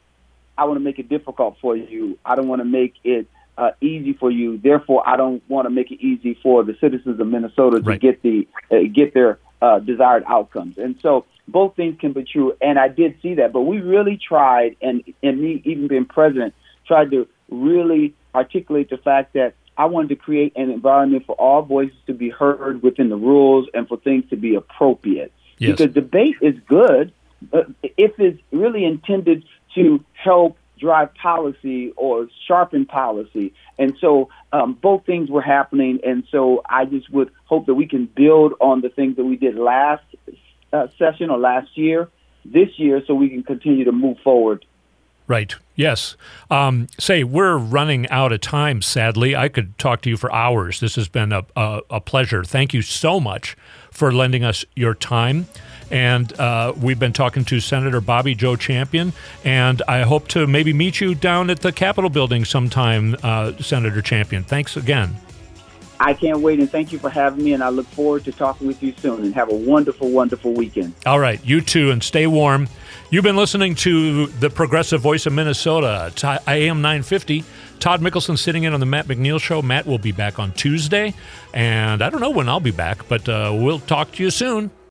I 0.56 0.64
want 0.64 0.76
to 0.76 0.84
make 0.84 0.98
it 0.98 1.08
difficult 1.08 1.58
for 1.60 1.76
you. 1.76 2.18
I 2.24 2.34
don't 2.36 2.48
want 2.48 2.60
to 2.60 2.64
make 2.64 2.94
it 3.04 3.26
uh, 3.58 3.72
easy 3.80 4.12
for 4.12 4.30
you. 4.30 4.58
Therefore, 4.58 5.06
I 5.06 5.16
don't 5.16 5.42
want 5.48 5.66
to 5.66 5.70
make 5.70 5.90
it 5.90 6.00
easy 6.00 6.38
for 6.42 6.64
the 6.64 6.76
citizens 6.80 7.20
of 7.20 7.26
Minnesota 7.26 7.80
to 7.80 7.84
right. 7.84 8.00
get 8.00 8.22
the 8.22 8.48
uh, 8.70 8.76
get 8.92 9.14
their 9.14 9.38
uh, 9.62 9.78
desired 9.78 10.24
outcomes. 10.26 10.78
And 10.78 10.96
so 11.00 11.26
both 11.48 11.76
things 11.76 11.96
can 12.00 12.12
be 12.12 12.24
true, 12.24 12.56
and 12.60 12.78
I 12.78 12.88
did 12.88 13.20
see 13.22 13.34
that. 13.34 13.52
But 13.52 13.62
we 13.62 13.80
really 13.80 14.16
tried, 14.16 14.76
and 14.80 15.02
and 15.22 15.40
me 15.40 15.62
even 15.64 15.88
being 15.88 16.04
president, 16.04 16.54
tried 16.86 17.10
to 17.12 17.28
really 17.48 18.14
articulate 18.34 18.90
the 18.90 18.98
fact 18.98 19.34
that 19.34 19.54
I 19.78 19.86
wanted 19.86 20.08
to 20.08 20.16
create 20.16 20.54
an 20.56 20.70
environment 20.70 21.26
for 21.26 21.34
all 21.36 21.62
voices 21.62 21.96
to 22.06 22.14
be 22.14 22.30
heard 22.30 22.82
within 22.82 23.08
the 23.08 23.16
rules 23.16 23.68
and 23.74 23.86
for 23.86 23.98
things 23.98 24.28
to 24.30 24.36
be 24.36 24.54
appropriate. 24.54 25.32
Yes. 25.58 25.72
Because 25.78 25.94
debate 25.94 26.36
is 26.40 26.54
good 26.66 27.12
if 27.82 28.12
it's 28.18 28.40
really 28.50 28.84
intended 28.84 29.44
to 29.74 30.04
help 30.12 30.58
drive 30.78 31.14
policy 31.14 31.92
or 31.96 32.28
sharpen 32.46 32.86
policy. 32.86 33.54
And 33.78 33.94
so 34.00 34.28
um, 34.52 34.74
both 34.74 35.06
things 35.06 35.30
were 35.30 35.42
happening. 35.42 36.00
And 36.04 36.24
so 36.30 36.62
I 36.68 36.84
just 36.84 37.10
would 37.10 37.30
hope 37.44 37.66
that 37.66 37.74
we 37.74 37.86
can 37.86 38.06
build 38.06 38.54
on 38.60 38.80
the 38.80 38.88
things 38.88 39.16
that 39.16 39.24
we 39.24 39.36
did 39.36 39.56
last 39.56 40.04
uh, 40.72 40.86
session 40.98 41.30
or 41.30 41.38
last 41.38 41.76
year 41.76 42.08
this 42.52 42.68
year 42.76 43.02
so 43.06 43.14
we 43.14 43.28
can 43.28 43.42
continue 43.42 43.84
to 43.84 43.92
move 43.92 44.18
forward. 44.22 44.64
Right. 45.28 45.54
Yes. 45.74 46.16
Um, 46.50 46.86
say, 46.98 47.24
we're 47.24 47.56
running 47.56 48.08
out 48.10 48.32
of 48.32 48.40
time, 48.40 48.80
sadly. 48.80 49.34
I 49.34 49.48
could 49.48 49.76
talk 49.78 50.00
to 50.02 50.08
you 50.08 50.16
for 50.16 50.32
hours. 50.32 50.80
This 50.80 50.94
has 50.94 51.08
been 51.08 51.32
a, 51.32 51.44
a, 51.56 51.80
a 51.90 52.00
pleasure. 52.00 52.44
Thank 52.44 52.72
you 52.72 52.80
so 52.80 53.18
much 53.18 53.56
for 53.90 54.12
lending 54.12 54.44
us 54.44 54.64
your 54.74 54.94
time. 54.94 55.46
And 55.90 56.32
uh, 56.40 56.72
we've 56.80 56.98
been 56.98 57.12
talking 57.12 57.44
to 57.46 57.60
Senator 57.60 58.00
Bobby 58.00 58.34
Joe 58.34 58.56
Champion, 58.56 59.12
and 59.44 59.82
I 59.86 60.02
hope 60.02 60.26
to 60.28 60.46
maybe 60.46 60.72
meet 60.72 61.00
you 61.00 61.14
down 61.14 61.48
at 61.48 61.60
the 61.60 61.70
Capitol 61.72 62.10
building 62.10 62.44
sometime, 62.44 63.14
uh, 63.22 63.52
Senator 63.58 64.02
Champion. 64.02 64.42
Thanks 64.42 64.76
again. 64.76 65.16
I 66.00 66.12
can't 66.12 66.40
wait, 66.40 66.58
and 66.58 66.70
thank 66.70 66.92
you 66.92 66.98
for 66.98 67.08
having 67.08 67.44
me. 67.44 67.52
And 67.52 67.62
I 67.62 67.68
look 67.68 67.86
forward 67.86 68.24
to 68.24 68.32
talking 68.32 68.66
with 68.66 68.82
you 68.82 68.94
soon. 68.98 69.24
And 69.24 69.34
have 69.34 69.50
a 69.50 69.54
wonderful, 69.54 70.10
wonderful 70.10 70.52
weekend. 70.52 70.92
All 71.06 71.20
right, 71.20 71.42
you 71.44 71.60
too, 71.60 71.90
and 71.90 72.02
stay 72.02 72.26
warm. 72.26 72.68
You've 73.08 73.22
been 73.22 73.36
listening 73.36 73.76
to 73.76 74.26
the 74.26 74.50
Progressive 74.50 75.00
Voice 75.00 75.26
of 75.26 75.32
Minnesota, 75.32 76.12
AM 76.48 76.82
950. 76.82 77.44
Todd 77.78 78.00
Mickelson 78.00 78.36
sitting 78.36 78.64
in 78.64 78.74
on 78.74 78.80
the 78.80 78.86
Matt 78.86 79.06
McNeil 79.06 79.40
Show. 79.40 79.62
Matt 79.62 79.86
will 79.86 79.98
be 79.98 80.10
back 80.10 80.40
on 80.40 80.50
Tuesday, 80.52 81.14
and 81.54 82.02
I 82.02 82.10
don't 82.10 82.20
know 82.20 82.30
when 82.30 82.48
I'll 82.48 82.58
be 82.58 82.72
back, 82.72 83.08
but 83.08 83.28
uh, 83.28 83.52
we'll 83.54 83.78
talk 83.78 84.10
to 84.12 84.24
you 84.24 84.30
soon. 84.30 84.72